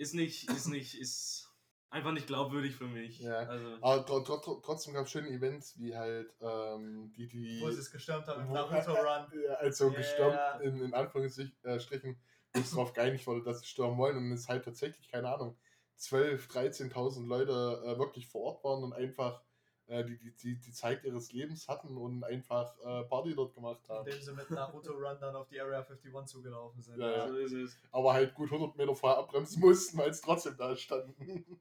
Ist 0.00 0.14
nicht, 0.14 0.48
ist 0.48 0.66
nicht, 0.68 0.98
ist 0.98 1.50
einfach 1.90 2.12
nicht 2.12 2.26
glaubwürdig 2.26 2.74
für 2.74 2.86
mich. 2.86 3.20
Ja. 3.20 3.40
Also, 3.40 3.76
Aber 3.82 4.06
tro 4.06 4.20
tro 4.20 4.54
trotzdem 4.64 4.94
gab 4.94 5.04
es 5.04 5.12
schöne 5.12 5.28
Events, 5.28 5.78
wie 5.78 5.94
halt 5.94 6.34
ähm, 6.40 7.12
die, 7.14 7.26
die. 7.28 7.60
Wo 7.60 7.70
sie 7.70 7.80
es 7.80 7.90
gestürmt 7.90 8.26
haben 8.26 8.46
im 8.46 8.52
Naruto 8.52 8.92
Run. 8.94 9.26
Ja, 9.44 9.54
also 9.56 9.90
Ja. 9.90 9.96
gestürmt, 9.96 10.38
in, 10.62 10.80
in 10.80 10.94
Anführungsstrichen, 10.94 12.18
wo 12.54 12.60
es 12.60 12.70
drauf 12.70 12.94
geeinigt 12.94 13.26
wurde, 13.26 13.42
dass 13.42 13.60
sie 13.60 13.66
stürmen 13.66 13.98
wollen 13.98 14.16
und 14.16 14.32
es 14.32 14.48
halt 14.48 14.64
tatsächlich, 14.64 15.06
keine 15.10 15.34
Ahnung, 15.34 15.58
12.000, 15.98 16.92
13.000 16.92 17.26
Leute 17.26 17.52
äh, 17.84 17.98
wirklich 17.98 18.26
vor 18.26 18.40
Ort 18.54 18.64
waren 18.64 18.82
und 18.82 18.94
einfach 18.94 19.42
äh, 19.90 20.04
die, 20.04 20.16
die, 20.18 20.34
die, 20.36 20.60
die 20.60 20.72
Zeit 20.72 21.04
ihres 21.04 21.32
Lebens 21.32 21.66
hatten 21.66 21.96
und 21.96 22.22
einfach 22.22 22.78
äh, 22.78 23.02
Party 23.04 23.34
dort 23.34 23.54
gemacht 23.54 23.82
haben. 23.88 24.06
Indem 24.06 24.22
sie 24.22 24.32
mit 24.32 24.50
Naruto 24.50 24.92
Run 24.92 25.18
dann 25.20 25.34
auf 25.34 25.48
die 25.48 25.60
Area 25.60 25.80
51 25.80 26.26
zugelaufen 26.26 26.80
sind. 26.80 26.98
Ja, 26.98 27.10
ja. 27.10 27.28
so 27.28 27.36
ist 27.36 27.52
es. 27.52 27.76
Aber 27.90 28.12
halt 28.12 28.34
gut 28.34 28.52
100 28.52 28.76
Meter 28.76 28.94
vorher 28.94 29.18
abbremsen 29.18 29.60
mussten, 29.60 29.98
weil 29.98 30.10
es 30.10 30.20
trotzdem 30.20 30.56
da 30.56 30.76
standen. 30.76 31.60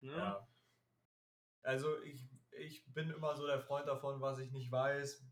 Ja. 0.00 0.16
Ja. 0.16 0.48
Also 1.62 2.00
ich, 2.02 2.28
ich 2.52 2.84
bin 2.94 3.10
immer 3.10 3.34
so 3.34 3.46
der 3.46 3.58
Freund 3.58 3.88
davon, 3.88 4.20
was 4.20 4.38
ich 4.38 4.52
nicht 4.52 4.70
weiß, 4.70 5.24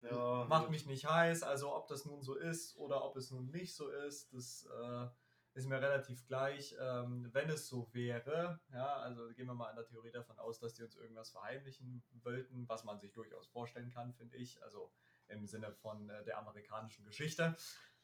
Ja, 0.00 0.46
macht 0.48 0.70
mich 0.70 0.86
nicht 0.86 1.06
heiß. 1.06 1.42
Also 1.42 1.74
ob 1.74 1.88
das 1.88 2.06
nun 2.06 2.22
so 2.22 2.34
ist 2.36 2.76
oder 2.78 3.04
ob 3.04 3.16
es 3.16 3.30
nun 3.30 3.50
nicht 3.50 3.74
so 3.74 3.90
ist, 3.90 4.32
das 4.32 4.66
äh, 4.66 5.06
ist 5.54 5.66
mir 5.66 5.80
relativ 5.80 6.26
gleich. 6.26 6.76
Ähm, 6.78 7.28
wenn 7.32 7.48
es 7.48 7.68
so 7.68 7.88
wäre, 7.92 8.60
ja, 8.72 8.96
also 8.96 9.28
gehen 9.34 9.46
wir 9.46 9.54
mal 9.54 9.70
in 9.70 9.76
der 9.76 9.86
Theorie 9.86 10.10
davon 10.10 10.38
aus, 10.38 10.58
dass 10.58 10.74
die 10.74 10.82
uns 10.82 10.96
irgendwas 10.96 11.30
verheimlichen 11.30 12.02
wollten, 12.22 12.68
was 12.68 12.84
man 12.84 12.98
sich 12.98 13.12
durchaus 13.12 13.46
vorstellen 13.46 13.90
kann, 13.90 14.12
finde 14.12 14.36
ich. 14.36 14.62
Also 14.62 14.92
im 15.28 15.46
Sinne 15.46 15.72
von 15.72 16.08
äh, 16.10 16.24
der 16.24 16.38
amerikanischen 16.38 17.04
Geschichte. 17.04 17.56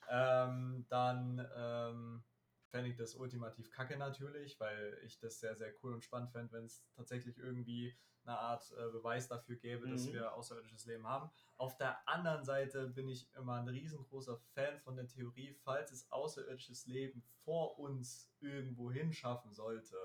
Ähm, 0.09 0.87
dann 0.89 1.47
ähm, 1.55 2.25
fände 2.69 2.89
ich 2.89 2.97
das 2.97 3.15
ultimativ 3.15 3.71
kacke 3.71 3.97
natürlich, 3.97 4.59
weil 4.61 4.99
ich 5.05 5.19
das 5.19 5.41
sehr, 5.41 5.57
sehr 5.57 5.73
cool 5.83 5.93
und 5.93 6.05
spannend 6.05 6.31
fände, 6.31 6.53
wenn 6.53 6.65
es 6.65 6.85
tatsächlich 6.95 7.39
irgendwie 7.39 7.97
eine 8.31 8.39
Art 8.39 8.71
äh, 8.73 8.91
Beweis 8.91 9.29
dafür 9.29 9.57
gäbe, 9.57 9.89
dass 9.89 10.07
Mhm. 10.07 10.13
wir 10.15 10.33
außerirdisches 10.35 10.87
Leben 10.87 11.07
haben. 11.07 11.31
Auf 11.57 11.77
der 11.77 12.09
anderen 12.09 12.45
Seite 12.45 12.89
bin 12.89 13.09
ich 13.09 13.29
immer 13.35 13.55
ein 13.55 13.69
riesengroßer 13.69 14.37
Fan 14.55 14.79
von 14.79 14.97
der 14.97 15.09
Theorie, 15.09 15.53
falls 15.65 15.91
es 15.93 16.11
außerirdisches 16.13 16.87
Leben 16.87 17.23
vor 17.45 17.79
uns 17.79 18.33
irgendwo 18.41 18.91
hinschaffen 18.91 19.53
sollte, 19.53 19.97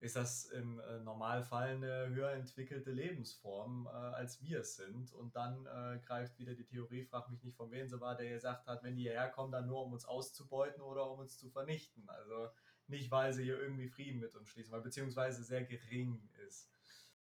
ist 0.00 0.14
das 0.14 0.44
im 0.46 0.78
äh, 0.78 1.00
Normalfall 1.00 1.70
eine 1.70 2.08
höher 2.10 2.30
entwickelte 2.30 2.92
Lebensform, 2.92 3.86
äh, 3.86 3.90
als 3.90 4.40
wir 4.40 4.60
es 4.60 4.76
sind. 4.76 5.12
Und 5.12 5.34
dann 5.34 5.66
äh, 5.66 5.98
greift 6.06 6.38
wieder 6.38 6.54
die 6.54 6.64
Theorie, 6.64 7.02
frag 7.04 7.28
mich 7.30 7.42
nicht, 7.42 7.56
von 7.56 7.72
wem 7.72 7.88
sie 7.88 8.00
war, 8.00 8.14
der 8.16 8.30
gesagt 8.30 8.68
hat, 8.68 8.84
wenn 8.84 8.94
die 8.94 9.02
hierher 9.02 9.28
kommen, 9.28 9.50
dann 9.50 9.66
nur 9.66 9.84
um 9.84 9.92
uns 9.92 10.04
auszubeuten 10.04 10.82
oder 10.82 11.10
um 11.10 11.18
uns 11.18 11.36
zu 11.36 11.50
vernichten. 11.50 12.08
Also 12.08 12.48
nicht, 12.86 13.10
weil 13.10 13.32
sie 13.32 13.42
hier 13.42 13.60
irgendwie 13.60 13.88
Frieden 13.88 14.20
mit 14.20 14.34
uns 14.36 14.48
schließen, 14.48 14.72
weil 14.72 14.82
beziehungsweise 14.82 15.42
sehr 15.42 15.64
gering 15.64 16.28
ist. 16.46 16.70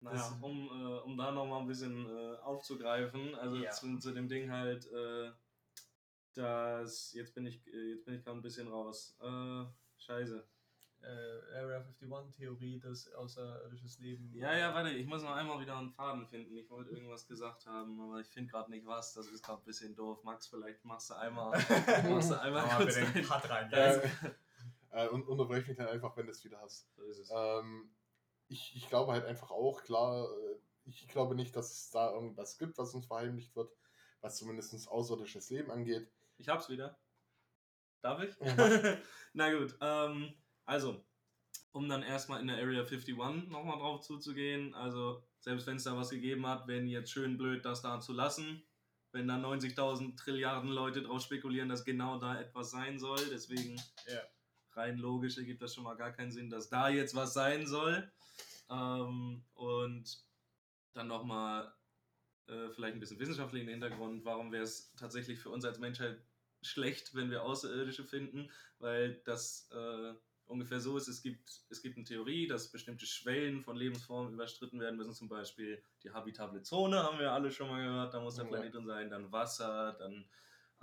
Naja, 0.03 0.17
Das- 0.17 0.37
um, 0.41 0.67
äh, 0.67 0.99
um 0.99 1.17
da 1.17 1.31
nochmal 1.31 1.61
ein 1.61 1.67
bisschen 1.67 2.05
äh, 2.09 2.35
aufzugreifen, 2.37 3.35
also 3.35 3.55
Ja. 3.57 3.71
zu, 3.71 3.97
zu 3.99 4.11
dem 4.13 4.27
Ding 4.27 4.51
halt, 4.51 4.85
äh, 4.91 5.31
dass 6.33 7.13
jetzt 7.13 7.33
bin 7.35 7.45
ich 7.45 7.65
äh, 7.67 7.91
jetzt 7.93 8.05
bin 8.05 8.15
ich 8.15 8.23
gerade 8.23 8.37
ein 8.37 8.41
bisschen 8.41 8.67
raus. 8.67 9.15
Äh, 9.21 9.65
scheiße. 9.97 10.45
Äh, 11.01 11.57
Area 11.57 11.79
51 11.79 12.33
Theorie, 12.33 12.79
dass 12.79 13.11
außerirdisches 13.13 13.99
Leben. 13.99 14.33
Ja, 14.33 14.55
ja, 14.57 14.73
warte, 14.73 14.89
ich 14.91 15.05
muss 15.05 15.21
noch 15.21 15.35
einmal 15.35 15.59
wieder 15.59 15.77
einen 15.77 15.91
Faden 15.91 16.25
finden. 16.25 16.55
Ich 16.55 16.69
wollte 16.69 16.91
irgendwas 16.91 17.27
gesagt 17.27 17.65
haben, 17.65 17.99
aber 17.99 18.21
ich 18.21 18.27
finde 18.27 18.49
gerade 18.51 18.71
nicht 18.71 18.85
was. 18.85 19.13
Das 19.13 19.27
ist 19.27 19.43
gerade 19.43 19.61
ein 19.61 19.65
bisschen 19.65 19.93
doof. 19.95 20.23
Max, 20.23 20.47
vielleicht 20.47 20.83
machst 20.85 21.09
du 21.09 21.15
einmal, 21.15 21.51
machst 22.09 22.31
du 22.31 22.39
einmal 22.39 22.65
Mal 22.65 22.77
kurz 22.77 22.95
bitte 22.95 23.11
den 23.11 23.25
Cut 23.25 23.49
rein. 23.49 23.69
Ja. 24.93 25.05
Äh, 25.05 25.09
und 25.09 25.27
unterbrech 25.27 25.67
mich 25.67 25.75
dann 25.75 25.87
einfach, 25.87 26.15
wenn 26.15 26.27
du 26.27 26.31
es 26.31 26.43
wieder 26.45 26.61
hast. 26.61 26.87
So 26.95 27.03
ist 27.03 27.17
es. 27.17 27.29
Ähm, 27.35 27.89
ich, 28.53 28.75
ich 28.75 28.87
glaube 28.87 29.11
halt 29.11 29.25
einfach 29.25 29.51
auch, 29.51 29.83
klar, 29.83 30.25
äh, 30.25 30.55
ich 30.85 31.07
glaube 31.07 31.35
nicht, 31.35 31.55
dass 31.55 31.71
es 31.71 31.89
da 31.89 32.13
irgendwas 32.13 32.57
gibt, 32.57 32.77
was 32.77 32.93
uns 32.93 33.07
verheimlicht 33.07 33.55
wird, 33.55 33.71
was 34.21 34.37
zumindest 34.37 34.87
außerirdisches 34.87 35.49
Leben 35.49 35.71
angeht. 35.71 36.07
Ich 36.37 36.49
hab's 36.49 36.69
wieder. 36.69 36.97
Darf 38.01 38.21
ich? 38.21 38.35
Ja. 38.39 38.97
Na 39.33 39.53
gut, 39.53 39.75
ähm, 39.81 40.33
also, 40.65 41.03
um 41.71 41.89
dann 41.89 42.03
erstmal 42.03 42.41
in 42.41 42.47
der 42.47 42.57
Area 42.57 42.81
51 42.81 43.15
nochmal 43.49 43.79
drauf 43.79 44.01
zuzugehen, 44.01 44.75
also 44.75 45.23
selbst 45.39 45.65
wenn 45.67 45.77
es 45.77 45.83
da 45.83 45.97
was 45.97 46.09
gegeben 46.09 46.45
hat, 46.45 46.67
wären 46.67 46.87
jetzt 46.87 47.11
schön 47.11 47.37
blöd, 47.37 47.65
das 47.65 47.81
da 47.81 47.99
zu 47.99 48.13
lassen. 48.13 48.63
Wenn 49.11 49.27
da 49.27 49.35
90.000 49.35 50.17
Trilliarden 50.17 50.69
Leute 50.69 51.03
drauf 51.03 51.21
spekulieren, 51.21 51.69
dass 51.69 51.85
genau 51.85 52.17
da 52.17 52.39
etwas 52.39 52.71
sein 52.71 52.97
soll. 52.97 53.19
Deswegen 53.29 53.75
Ja. 54.07 54.21
Rein 54.75 54.97
logisch 54.97 55.37
ergibt 55.37 55.61
das 55.61 55.75
schon 55.75 55.83
mal 55.83 55.95
gar 55.95 56.11
keinen 56.11 56.31
Sinn, 56.31 56.49
dass 56.49 56.69
da 56.69 56.89
jetzt 56.89 57.15
was 57.15 57.33
sein 57.33 57.67
soll. 57.67 58.11
Ähm, 58.69 59.43
und 59.53 60.23
dann 60.93 61.07
nochmal 61.07 61.73
äh, 62.47 62.69
vielleicht 62.69 62.95
ein 62.95 62.99
bisschen 62.99 63.19
wissenschaftlichen 63.19 63.67
Hintergrund. 63.67 64.25
Warum 64.25 64.51
wäre 64.51 64.63
es 64.63 64.93
tatsächlich 64.95 65.39
für 65.39 65.49
uns 65.49 65.65
als 65.65 65.79
Menschheit 65.79 66.21
schlecht, 66.61 67.15
wenn 67.15 67.29
wir 67.29 67.43
Außerirdische 67.43 68.03
finden? 68.03 68.49
Weil 68.79 69.21
das 69.25 69.69
äh, 69.71 70.13
ungefähr 70.45 70.79
so 70.79 70.97
ist, 70.97 71.07
es 71.07 71.21
gibt, 71.21 71.65
es 71.69 71.81
gibt 71.81 71.97
eine 71.97 72.05
Theorie, 72.05 72.47
dass 72.47 72.71
bestimmte 72.71 73.05
Schwellen 73.05 73.63
von 73.63 73.75
Lebensformen 73.75 74.33
überstritten 74.33 74.79
werden 74.79 74.97
müssen. 74.97 75.13
Zum 75.13 75.29
Beispiel 75.29 75.81
die 76.03 76.11
habitable 76.11 76.61
Zone, 76.61 77.01
haben 77.01 77.19
wir 77.19 77.31
alle 77.31 77.51
schon 77.51 77.69
mal 77.69 77.83
gehört, 77.83 78.13
da 78.13 78.19
muss 78.19 78.35
der. 78.35 78.45
Planet 78.45 78.73
drin 78.73 78.85
sein. 78.85 79.09
Dann 79.09 79.31
Wasser, 79.31 79.95
dann 79.99 80.25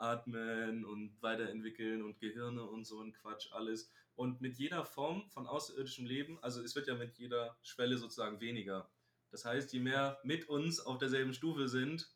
Atmen 0.00 0.84
und 0.84 1.20
weiterentwickeln 1.22 2.02
und 2.02 2.18
Gehirne 2.18 2.64
und 2.64 2.84
so 2.84 3.00
ein 3.00 3.12
Quatsch 3.12 3.52
alles. 3.52 3.90
Und 4.14 4.40
mit 4.40 4.56
jeder 4.58 4.84
Form 4.84 5.28
von 5.30 5.46
außerirdischem 5.46 6.06
Leben, 6.06 6.38
also 6.42 6.62
es 6.62 6.74
wird 6.74 6.88
ja 6.88 6.94
mit 6.94 7.16
jeder 7.16 7.56
Schwelle 7.62 7.96
sozusagen 7.96 8.40
weniger. 8.40 8.90
Das 9.30 9.44
heißt, 9.44 9.72
je 9.72 9.80
mehr 9.80 10.18
mit 10.24 10.48
uns 10.48 10.80
auf 10.80 10.98
derselben 10.98 11.32
Stufe 11.32 11.68
sind, 11.68 12.12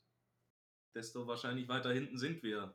desto 0.94 1.26
wahrscheinlich 1.26 1.68
weiter 1.68 1.92
hinten 1.92 2.18
sind 2.18 2.42
wir. 2.42 2.74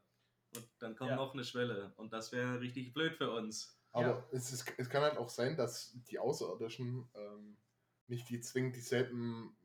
Und 0.55 0.67
dann 0.79 0.95
kommt 0.95 1.11
Ja. 1.11 1.15
noch 1.15 1.33
eine 1.33 1.43
Schwelle. 1.43 1.93
Und 1.97 2.13
das 2.13 2.31
wäre 2.31 2.59
richtig 2.59 2.93
blöd 2.93 3.15
für 3.15 3.31
uns. 3.31 3.79
Aber 3.91 4.07
Ja. 4.07 4.27
es, 4.31 4.51
ist, 4.51 4.73
es 4.77 4.89
kann 4.89 5.03
halt 5.03 5.17
auch 5.17 5.29
sein, 5.29 5.55
dass 5.57 5.93
die 6.09 6.19
Außerirdischen 6.19 7.09
ähm, 7.13 7.57
nicht 8.07 8.29
die 8.29 8.39
zwingend 8.39 8.75
dieselben 8.75 9.55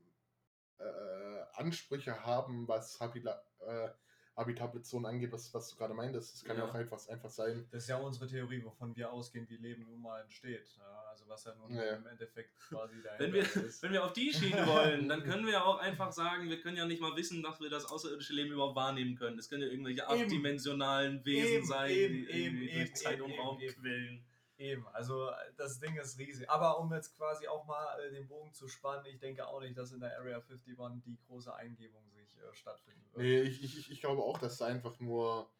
äh, 0.78 1.42
Ansprüche 1.54 2.24
haben, 2.24 2.68
was 2.68 3.00
Habila, 3.00 3.42
äh, 3.61 3.90
habitable 4.37 4.83
Zonen 4.83 5.07
angeht, 5.07 5.31
was, 5.33 5.53
was 5.55 5.70
du 5.70 5.77
gerade 5.77 5.94
meintest. 5.94 6.35
Es 6.35 6.44
kann 6.44 6.57
ja 6.57 6.64
Ja. 6.64 6.70
auch 6.70 6.75
einfach, 6.75 7.07
einfach 7.09 7.31
sein. 7.31 7.66
Das 7.70 7.85
ist 7.85 7.88
ja 7.88 7.99
unsere 7.99 8.27
Theorie, 8.27 8.64
wovon 8.64 8.94
wir 8.97 9.12
ausgehen, 9.12 9.49
wie 9.49 9.57
Leben 9.57 9.85
nun 9.85 10.03
mal 10.03 10.23
entsteht. 10.23 10.66
Ja, 10.77 11.05
also 11.09 11.29
was 11.29 11.44
ja 11.44 11.55
nun 11.55 11.73
Ja. 11.73 11.94
im 11.97 12.07
Endeffekt 12.07 12.59
quasi 12.68 13.01
dahinter 13.03 13.25
Wenn 13.25 13.33
wir, 13.33 13.42
ist. 13.64 13.83
wenn 13.83 13.92
wir 13.92 14.05
auf 14.05 14.12
die 14.12 14.33
Schiene 14.33 14.66
wollen, 14.66 15.09
dann 15.09 15.23
können 15.23 15.47
wir 15.47 15.53
ja 15.53 15.64
auch 15.64 15.79
einfach 15.79 16.11
sagen, 16.12 16.49
wir 16.51 16.61
können 16.61 16.77
ja 16.77 16.85
nicht 16.87 17.01
mal 17.01 17.14
wissen, 17.16 17.42
dass 17.42 17.61
wir 17.61 17.70
das 17.70 17.85
außerirdische 17.85 18.33
Leben 18.33 18.51
überhaupt 18.53 18.75
wahrnehmen 18.77 19.14
können. 19.16 19.38
Es 19.38 19.49
können 19.49 19.62
ja 19.62 19.68
irgendwelche 19.68 20.03
Eben. 20.03 20.23
achtdimensionalen 20.23 21.25
Wesen 21.25 21.53
Eben, 21.59 21.66
sein, 21.66 21.90
eben, 21.90 22.14
die 22.14 22.20
irgendwie 22.31 22.40
eben, 22.42 22.59
durch 22.75 22.87
eben, 22.88 22.94
Zeit 22.97 23.14
eben, 23.18 23.23
und 23.25 23.38
Raum 23.38 23.61
eben. 23.61 23.75
quillen. 23.75 24.25
Eben, 24.57 24.87
also 24.88 25.31
das 25.57 25.81
Ding 25.81 25.97
ist 25.97 26.16
riesig. 26.18 26.49
Aber 26.49 26.79
um 26.79 26.92
jetzt 26.92 27.16
quasi 27.16 27.49
auch 27.49 27.64
mal 27.66 27.99
äh, 28.01 28.11
den 28.12 28.29
Bogen 28.29 28.53
zu 28.53 28.68
spannen, 28.68 29.05
ich 29.07 29.18
denke 29.18 29.47
auch 29.47 29.61
nicht, 29.61 29.77
dass 29.77 29.90
in 29.92 29.99
der 30.01 30.16
Area 30.18 30.37
51 30.38 31.03
die 31.05 31.18
große 31.27 31.53
Eingebung 31.55 32.05
äh, 32.38 32.55
stattfinden 32.55 33.05
wird. 33.12 33.23
Nee, 33.23 33.40
ich, 33.42 33.62
ich, 33.62 33.90
ich 33.90 34.01
glaube 34.01 34.23
auch, 34.23 34.38
dass 34.38 34.59
da 34.59 34.66
einfach 34.66 34.99
nur 35.01 35.53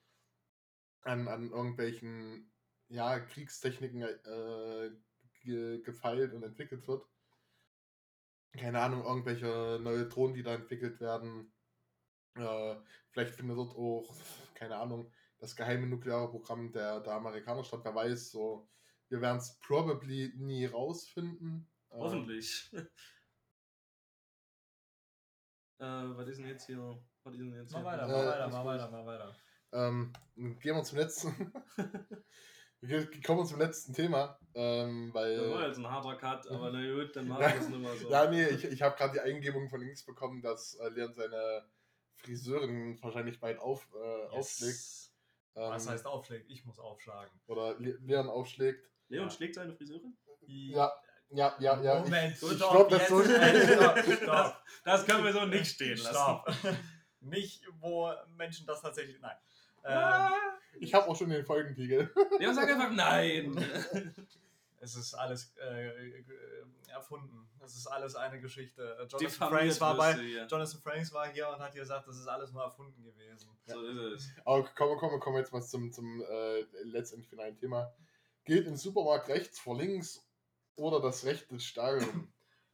an, 1.03 1.29
an 1.29 1.51
irgendwelchen 1.51 2.51
ja, 2.89 3.21
Kriegstechniken 3.21 4.03
äh, 4.03 4.91
ge, 5.43 5.83
gefeilt 5.83 6.33
und 6.33 6.43
entwickelt 6.43 6.87
wird. 6.89 7.07
Keine 8.53 8.81
Ahnung, 8.81 9.05
irgendwelche 9.05 9.81
neue 9.83 10.07
Drohnen, 10.07 10.35
die 10.35 10.43
da 10.43 10.55
entwickelt 10.55 11.01
werden. 11.01 11.53
Äh, 12.37 12.77
vielleicht 13.11 13.35
findet 13.35 13.57
dort 13.57 13.77
auch, 13.77 14.15
keine 14.55 14.77
Ahnung, 14.77 15.13
das 15.39 15.57
geheime 15.57 15.87
nukleare 15.87 16.31
Programm 16.31 16.73
der, 16.73 17.01
der 17.01 17.15
Amerikaner 17.15 17.65
statt. 17.65 17.81
Wer 17.85 17.95
weiß, 17.95 18.31
so. 18.31 18.69
Wir 19.09 19.21
werden 19.21 19.39
es 19.39 19.59
probably 19.61 20.33
nie 20.37 20.67
rausfinden. 20.67 21.69
Äh, 21.91 21.97
Hoffentlich. 21.99 22.71
äh, 25.85 26.17
was 26.17 26.29
ist 26.29 26.39
denn 26.39 26.47
jetzt 26.49 26.67
hier? 26.67 26.79
Was 27.25 27.35
ist 27.35 27.41
denn 27.41 27.53
jetzt 27.55 27.73
Mach 27.73 27.81
hier? 27.81 27.87
weiter, 27.87 28.05
Äh, 28.05 28.09
mach 28.09 28.25
weiter, 28.27 28.49
mach 28.49 28.65
weiter, 28.65 28.91
mach 28.91 29.07
weiter. 29.07 29.37
Ähm, 29.73 30.13
gehen 30.61 30.77
wir 30.77 30.85
zum 30.85 30.99
letzten. 30.99 31.53
wir 32.81 33.11
kommen 33.23 33.47
zum 33.47 33.59
letzten 33.59 33.93
Thema. 33.93 34.39
Ähm, 34.55 35.13
weil. 35.13 35.37
Das 35.37 35.51
war 35.51 35.67
jetzt 35.67 35.79
ein 35.79 35.91
harter 35.91 36.17
Cut, 36.17 36.49
aber 36.49 36.71
na 36.71 36.95
gut, 36.95 37.17
dann 37.17 37.29
machen 37.29 37.41
wir 37.41 37.61
es 37.61 37.69
nicht 37.69 37.81
mal 37.83 37.97
so. 37.97 38.11
Ja, 38.11 38.31
nee, 38.31 38.47
ich, 38.49 38.65
ich 38.65 38.83
habe 38.83 38.97
gerade 38.97 39.15
die 39.15 39.21
Eingebung 39.21 39.69
von 39.69 39.81
links 39.81 40.05
bekommen, 40.05 40.43
dass 40.43 40.75
äh, 40.77 40.89
Leon 40.91 41.13
seine 41.15 41.65
Friseurin 42.17 43.03
wahrscheinlich 43.03 43.41
bald 43.41 43.59
auf, 43.59 43.89
äh, 43.95 44.27
aufschlägt. 44.29 45.11
Ähm, 45.57 45.71
Was 45.71 45.89
heißt 45.89 46.07
aufschlägt? 46.07 46.51
Ich 46.51 46.65
muss 46.65 46.79
aufschlagen. 46.79 47.33
Oder 47.47 47.79
Le 47.79 47.99
Leon 48.03 48.29
aufschlägt. 48.29 48.89
Leon 49.09 49.25
Ja. 49.25 49.31
schlägt 49.31 49.55
seine 49.57 49.75
Friseurin? 49.75 50.17
Ja, 50.47 50.93
ja, 51.35 51.55
ja, 51.59 51.81
ja. 51.83 52.01
Moment, 52.01 52.37
ich, 52.37 52.43
ich 52.43 52.57
stopp, 52.57 52.89
glaube, 52.89 52.91
das 52.91 53.01
jetzt- 53.01 53.11
so. 53.11 53.23
Stopp, 53.75 54.23
stopp. 54.23 54.63
Das 54.85 55.07
können 55.07 55.25
wir 55.25 55.33
so 55.33 55.45
nicht 55.45 55.67
stehen 55.67 55.97
lassen. 55.99 56.15
Stopp. 56.15 56.51
Nicht, 57.21 57.65
wo 57.81 58.13
Menschen 58.37 58.67
das 58.67 58.83
tatsächlich. 58.83 59.19
Nein. 59.19 59.37
Ah. 59.83 60.27
Ähm, 60.27 60.33
Ich 60.81 60.93
habe 60.93 61.09
auch 61.09 61.17
schon 61.17 61.31
den 61.31 61.45
Folgentitel. 61.45 62.11
Leon 62.39 62.55
sagt 62.55 62.71
einfach 62.71 62.91
nein. 62.91 63.57
es 64.81 64.95
ist 64.95 65.15
alles 65.15 65.55
äh, 65.57 65.89
äh, 65.89 66.25
erfunden. 66.89 67.49
Es 67.65 67.77
ist 67.77 67.87
alles 67.87 68.15
eine 68.15 68.41
Geschichte. 68.41 68.83
Äh, 69.01 69.07
Jonathan 69.07 69.49
Franks, 69.49 69.81
war 69.81 69.97
bei, 69.97 70.15
hier. 70.15 70.47
Jonathan 70.47 70.81
Franks 70.81 71.13
war 71.15 71.29
hier 71.29 71.49
und 71.49 71.59
hat 71.61 71.73
hier 71.73 71.81
gesagt, 71.81 72.07
das 72.07 72.19
ist 72.19 72.27
alles 72.27 72.53
nur 72.53 72.63
erfunden 72.63 73.03
gewesen. 73.03 73.49
So 73.67 73.83
ist 73.83 73.97
es. 73.97 74.29
Aber 74.45 74.65
kommen, 74.65 74.99
kommen, 74.99 75.19
kommen 75.21 75.37
wir 75.37 75.41
jetzt 75.41 75.53
mal 75.53 75.63
zum, 75.63 75.91
zum 75.93 76.23
äh, 76.23 76.61
letztendlich 76.83 77.29
finalen 77.31 77.57
Thema. 77.57 77.91
Gilt 78.45 78.67
im 78.67 78.77
Supermarkt 78.77 79.29
rechts 79.29 79.59
vor 79.59 79.79
links 79.79 80.24
oder 80.77 81.01
das 81.01 81.25
Recht 81.25 81.51
des 81.51 81.65
Stärkeren? 81.65 82.33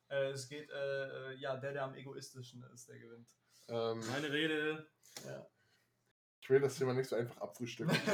Äh, 0.08 0.30
es 0.30 0.48
geht, 0.48 0.68
äh, 0.70 1.32
äh, 1.32 1.36
ja, 1.36 1.56
der, 1.56 1.72
der 1.72 1.84
am 1.84 1.94
egoistischen 1.94 2.64
ist, 2.74 2.88
der 2.88 2.98
gewinnt. 2.98 3.28
ähm, 3.68 4.00
Meine 4.10 4.32
Rede. 4.32 4.88
Ja. 5.24 5.46
ich 6.40 6.50
will 6.50 6.60
das 6.60 6.76
Thema 6.76 6.94
nicht 6.94 7.08
so 7.08 7.16
einfach 7.16 7.40
abfrühstücken. 7.40 7.96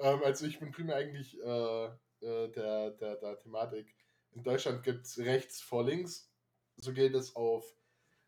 ähm, 0.00 0.22
also 0.24 0.46
ich 0.46 0.58
bin 0.58 0.70
primär 0.70 0.96
eigentlich 0.96 1.38
äh, 1.40 1.84
äh, 2.24 2.48
der, 2.52 2.90
der, 2.92 3.16
der 3.16 3.38
Thematik. 3.38 3.94
In 4.32 4.42
Deutschland 4.42 4.82
gibt 4.82 5.06
es 5.06 5.18
rechts 5.18 5.60
vor 5.60 5.84
links. 5.84 6.30
So 6.76 6.92
gilt 6.92 7.14
es 7.14 7.36
auf 7.36 7.64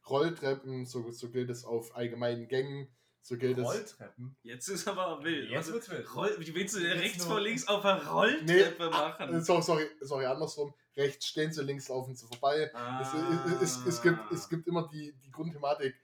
Rolltreppen, 0.09 0.87
so, 0.87 1.11
so 1.11 1.31
gilt 1.31 1.51
es 1.51 1.64
auf 1.64 1.97
allgemeinen 1.97 2.47
Gängen, 2.47 2.95
so 3.29 3.35
es. 3.35 3.59
Rolltreppen? 3.67 4.37
Jetzt 4.43 4.69
ist 4.69 4.87
aber 4.87 5.23
wild. 5.25 5.51
Jetzt 5.51 5.73
wird's 5.73 5.91
wild. 5.91 6.15
Roll, 6.15 6.37
wie 6.39 6.55
willst 6.55 6.77
du 6.77 6.81
denn 6.81 6.91
Jetzt 6.93 7.01
rechts 7.03 7.19
nur- 7.19 7.27
vor 7.29 7.41
links 7.41 7.67
auf 7.67 7.85
einer 7.85 8.07
Rolltreppe 8.07 8.45
Nee, 8.45 8.61
Äh, 8.62 8.91
machen? 8.91 9.43
so, 9.43 9.61
sorry, 9.61 9.87
sorry, 10.01 10.27
andersrum. 10.27 10.73
Rechts 10.97 11.27
stehen 11.27 11.53
sie, 11.53 11.62
links 11.62 11.89
laufen 11.89 12.15
sie 12.15 12.27
vorbei. 12.27 12.71
Es, 13.01 13.12
es, 13.12 13.62
es, 13.81 13.87
es, 13.87 14.03
gibt, 14.03 14.19
es 14.33 14.49
gibt 14.49 14.67
immer 14.69 14.89
die, 14.89 15.12
die 15.25 15.31
Grundthematik 15.31 15.95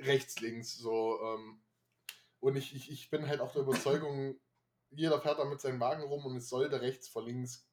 rechts, 0.00 0.40
links. 0.40 0.76
So, 0.76 1.18
ähm, 1.22 1.62
und 2.40 2.56
ich, 2.56 2.74
ich, 2.74 2.90
ich 2.90 3.10
bin 3.10 3.28
halt 3.28 3.40
auch 3.40 3.52
der 3.52 3.62
Überzeugung, 3.62 4.38
jeder 4.90 5.20
fährt 5.20 5.38
da 5.38 5.44
mit 5.44 5.60
seinem 5.60 5.78
Wagen 5.80 6.02
rum 6.02 6.24
und 6.26 6.36
es 6.36 6.48
sollte 6.48 6.80
rechts 6.80 7.08
vor 7.08 7.22
links 7.24 7.64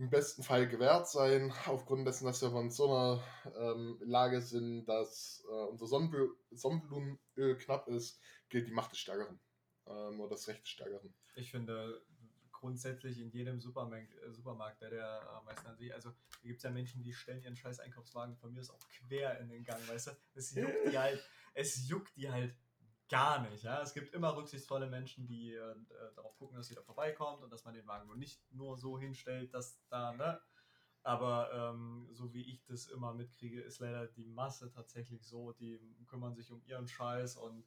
im 0.00 0.08
besten 0.08 0.42
Fall 0.42 0.66
gewährt 0.66 1.08
sein, 1.08 1.52
aufgrund 1.66 2.06
dessen, 2.06 2.24
dass 2.24 2.40
wir 2.40 2.58
in 2.58 2.70
so 2.70 2.86
einer 2.86 3.22
ähm, 3.54 3.98
Lage 4.00 4.40
sind, 4.40 4.86
dass 4.86 5.44
äh, 5.46 5.64
unser 5.66 5.86
Sonnenblu 5.86 6.34
Sonnenblumenöl 6.50 7.58
knapp 7.58 7.86
ist, 7.86 8.18
gilt 8.48 8.66
die 8.66 8.72
Macht 8.72 8.92
des 8.92 8.98
Stärkeren. 8.98 9.38
Ähm, 9.86 10.18
oder 10.18 10.30
das 10.30 10.48
Recht 10.48 10.62
des 10.62 10.70
Stärkeren. 10.70 11.14
Ich 11.34 11.50
finde, 11.50 12.02
grundsätzlich 12.50 13.20
in 13.20 13.30
jedem 13.30 13.60
Supermarkt, 13.60 14.14
äh, 14.14 14.32
Supermarkt 14.32 14.80
der, 14.80 14.88
der 14.88 15.20
äh, 15.20 15.44
meisten 15.44 15.66
an 15.66 15.76
sich, 15.76 15.92
also 15.92 16.08
da 16.08 16.48
gibt 16.48 16.56
es 16.56 16.62
ja 16.62 16.70
Menschen, 16.70 17.02
die 17.02 17.12
stellen 17.12 17.42
ihren 17.42 17.56
scheiß 17.56 17.80
Einkaufswagen 17.80 18.36
von 18.36 18.54
mir 18.54 18.60
ist 18.60 18.70
auch 18.70 18.88
quer 18.88 19.38
in 19.38 19.50
den 19.50 19.64
Gang, 19.64 19.86
weißt 19.86 20.06
du? 20.06 20.10
Es 20.34 20.54
juckt 20.54 20.90
die 20.90 20.98
halt, 20.98 21.22
es 21.52 21.88
juckt 21.88 22.16
die 22.16 22.30
halt 22.30 22.56
gar 23.10 23.42
nicht, 23.42 23.64
ja. 23.64 23.82
Es 23.82 23.92
gibt 23.92 24.14
immer 24.14 24.34
rücksichtsvolle 24.36 24.88
Menschen, 24.88 25.26
die 25.26 25.52
äh, 25.52 25.74
darauf 26.16 26.36
gucken, 26.38 26.56
dass 26.56 26.70
jeder 26.70 26.82
vorbeikommt 26.82 27.42
und 27.42 27.52
dass 27.52 27.64
man 27.64 27.74
den 27.74 27.86
Wagen 27.86 28.06
nur 28.06 28.16
nicht 28.16 28.40
nur 28.52 28.78
so 28.78 28.98
hinstellt, 28.98 29.52
dass 29.52 29.78
da, 29.88 30.12
ne? 30.12 30.40
Aber 31.02 31.50
ähm, 31.52 32.08
so 32.12 32.32
wie 32.34 32.42
ich 32.42 32.64
das 32.66 32.86
immer 32.86 33.14
mitkriege, 33.14 33.60
ist 33.62 33.80
leider 33.80 34.06
die 34.06 34.26
Masse 34.26 34.70
tatsächlich 34.70 35.26
so, 35.26 35.52
die 35.52 35.80
kümmern 36.06 36.34
sich 36.34 36.50
um 36.52 36.62
ihren 36.64 36.88
Scheiß 36.88 37.36
und 37.36 37.66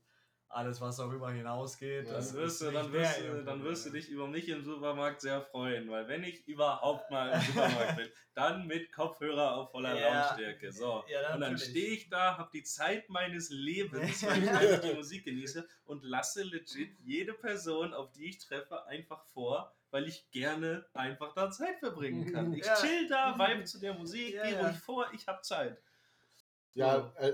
alles, 0.55 0.81
was 0.81 0.97
darüber 0.97 1.31
hinausgeht. 1.31 2.07
Das 2.09 2.27
ist 2.27 2.35
wirst 2.35 2.61
du, 2.61 2.71
dann, 2.71 2.91
wirst 2.91 3.19
du, 3.19 3.43
dann 3.43 3.63
wirst 3.63 3.85
du 3.85 3.89
dich 3.89 4.09
über 4.09 4.27
mich 4.27 4.49
im 4.49 4.63
Supermarkt 4.63 5.21
sehr 5.21 5.41
freuen, 5.41 5.89
weil 5.89 6.07
wenn 6.07 6.23
ich 6.23 6.47
überhaupt 6.47 7.09
mal 7.11 7.33
im 7.33 7.41
Supermarkt 7.53 7.97
bin, 7.97 8.09
dann 8.33 8.67
mit 8.67 8.91
Kopfhörer 8.91 9.55
auf 9.55 9.71
voller 9.71 9.99
Ja. 9.99 10.25
Lautstärke. 10.25 10.71
So. 10.71 11.03
Ja, 11.09 11.33
und 11.33 11.41
dann 11.41 11.57
stehe 11.57 11.89
ich 11.93 12.09
da, 12.09 12.37
habe 12.37 12.49
die 12.53 12.63
Zeit 12.63 13.09
meines 13.09 13.49
Lebens, 13.49 14.23
weil 14.23 14.43
ich 14.43 14.49
einfach 14.49 14.89
die 14.89 14.95
Musik 14.95 15.25
genieße 15.25 15.67
und 15.85 16.03
lasse 16.03 16.43
legit 16.43 16.97
jede 17.03 17.33
Person, 17.33 17.93
auf 17.93 18.11
die 18.11 18.25
ich 18.29 18.39
treffe, 18.39 18.85
einfach 18.85 19.23
vor, 19.33 19.73
weil 19.91 20.07
ich 20.07 20.29
gerne 20.31 20.85
einfach 20.93 21.33
da 21.33 21.51
Zeit 21.51 21.79
verbringen 21.79 22.31
kann. 22.31 22.53
Ich 22.53 22.65
Ja. 22.65 22.75
chill 22.75 23.07
da, 23.07 23.37
vibe 23.37 23.63
zu 23.65 23.79
der 23.79 23.93
Musik, 23.93 24.33
Ja, 24.35 24.43
geh 24.43 24.51
ja. 24.53 24.61
ruhig 24.61 24.77
vor, 24.77 25.07
ich 25.13 25.27
habe 25.27 25.41
Zeit. 25.41 25.81
Ja, 26.75 27.11
äh, 27.17 27.33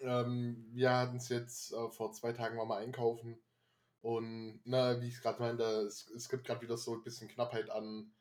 ähm, 0.00 0.66
wir 0.72 0.92
hatten 0.92 1.16
es 1.16 1.28
jetzt 1.28 1.72
äh, 1.72 1.88
vor 1.90 2.12
zwei 2.12 2.32
Tagen 2.32 2.56
mal 2.56 2.78
einkaufen 2.78 3.38
und 4.02 4.60
na, 4.64 5.00
wie 5.00 5.08
ich 5.08 5.20
gerade 5.20 5.40
meinte, 5.40 5.64
es, 5.64 6.08
es 6.10 6.28
gibt 6.28 6.44
gerade 6.44 6.62
wieder 6.62 6.76
so 6.76 6.94
ein 6.94 7.02
bisschen 7.02 7.28
Knappheit 7.28 7.70
an 7.70 8.12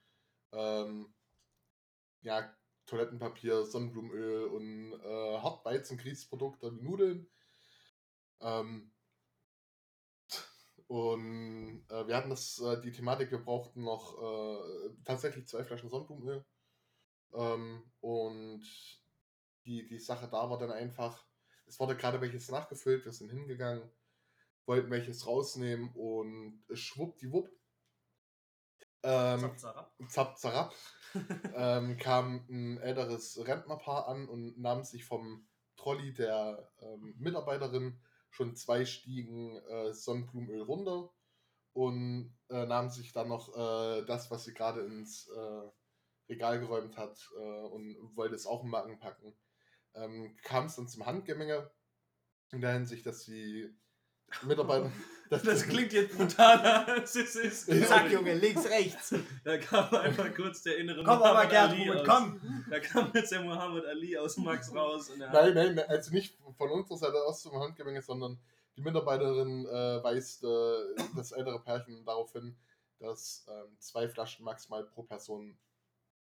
ähm, 0.52 1.14
ja, 2.22 2.52
Toilettenpapier, 2.88 3.66
Sonnenblumenöl 3.66 4.46
und 4.46 4.94
äh, 4.94 5.38
Hartweizengrießprodukte 5.40 6.72
wie 6.76 6.84
Nudeln. 6.84 7.30
Ähm, 8.42 8.92
und 10.88 11.86
äh, 11.90 12.08
wir 12.08 12.16
hatten 12.16 12.30
das, 12.30 12.60
äh, 12.60 12.80
die 12.82 12.92
Thematik, 12.92 13.32
wir 13.32 13.44
brauchten 13.44 13.84
noch 13.84 14.22
äh, 14.22 14.90
tatsächlich 15.04 15.48
zwei 15.48 15.64
Flaschen 15.64 15.90
Sonnenblumenöl. 15.90 16.46
Ähm, 17.34 17.92
und 18.02 18.64
die, 19.66 19.88
die 19.88 20.00
Sache 20.00 20.28
da 20.30 20.50
war 20.50 20.60
dann 20.60 20.72
einfach, 20.72 21.26
es 21.68 21.80
wurde 21.80 21.96
gerade 21.96 22.22
welches 22.22 22.50
nachgefüllt, 22.50 23.06
wir 23.06 23.12
sind 23.12 23.30
hingegangen, 23.30 23.90
wollten 24.66 24.92
welches 24.92 25.28
rausnehmen 25.28 25.92
und 25.94 26.64
schwuppdiwupp, 26.74 27.50
ähm, 29.06 29.52
Zap, 30.10 30.38
zarab. 30.38 30.74
ähm, 31.56 31.98
kam 31.98 32.46
ein 32.50 32.78
älteres 32.80 33.38
Rentnerpaar 33.46 34.08
an 34.08 34.28
und 34.28 34.60
nahm 34.60 34.84
sich 34.84 35.06
vom 35.06 35.48
Trolley 35.78 36.14
der 36.14 36.72
ähm, 36.82 37.14
Mitarbeiterin 37.20 38.02
schon 38.32 38.56
zwei 38.56 38.84
Stiegen 38.84 39.58
äh, 39.68 39.94
Sonnenblumenöl 39.94 40.62
runter 40.64 41.14
und 41.74 42.36
äh, 42.50 42.66
nahm 42.66 42.90
sich 42.90 43.14
dann 43.14 43.30
noch 43.30 43.56
äh, 43.56 44.04
das, 44.06 44.32
was 44.32 44.46
sie 44.46 44.54
gerade 44.54 44.82
ins 44.82 45.28
äh, 45.28 45.70
Regal 46.28 46.60
geräumt 46.60 46.98
hat 46.98 47.30
äh, 47.38 47.62
und 47.68 47.96
wollte 48.16 48.36
es 48.36 48.48
auch 48.48 48.64
im 48.64 48.72
Magen 48.72 49.00
packen. 49.00 49.38
Ähm, 49.96 50.36
kam 50.44 50.66
es 50.66 50.76
dann 50.76 50.88
zum 50.88 51.06
Handgemenge 51.06 51.70
in 52.52 52.62
der 52.62 52.74
Hinsicht, 52.74 53.06
dass 53.06 53.26
die 53.26 53.74
Mitarbeiter... 54.44 54.92
Das 55.28 55.42
die- 55.42 55.70
klingt 55.70 55.92
jetzt 55.92 56.16
brutaler, 56.16 56.88
als 57.00 57.16
es 57.16 57.36
ist. 57.36 57.88
Zack, 57.88 58.12
Junge, 58.12 58.36
links, 58.36 58.64
rechts. 58.70 59.16
Da 59.44 59.58
kam 59.58 59.92
einfach 59.96 60.32
kurz 60.36 60.62
der 60.62 60.78
innere 60.78 60.98
Komm 61.04 61.08
aber, 61.16 61.34
Muhammad 61.34 61.52
Ali 61.52 61.84
Gertrud, 61.86 62.02
aus- 62.02 62.08
komm. 62.08 62.66
Da 62.70 62.80
kam 62.80 63.12
jetzt 63.12 63.32
der 63.32 63.42
Muhammad 63.42 63.86
Ali 63.88 64.16
aus 64.20 64.38
Max 64.38 64.72
raus. 64.76 65.10
Und 65.10 65.22
er 65.22 65.32
Nein, 65.34 65.56
nein, 65.56 65.74
nein, 65.76 65.90
also 65.90 66.12
nicht 66.14 66.38
von 66.56 66.70
unserer 66.70 66.98
Seite 67.00 67.24
aus 67.24 67.42
zum 67.42 67.58
Handgemenge, 67.60 68.04
sondern 68.04 68.40
die 68.78 68.82
Mitarbeiterin 68.82 69.66
äh, 69.66 70.04
weist 70.04 70.44
äh, 70.44 70.96
das 71.16 71.32
ältere 71.32 71.60
Pärchen 71.60 72.06
darauf 72.06 72.32
hin, 72.34 72.56
dass 73.00 73.48
ähm, 73.50 73.76
zwei 73.80 74.08
Flaschen 74.08 74.46
maximal 74.46 74.84
pro 74.84 75.02
Person 75.02 75.58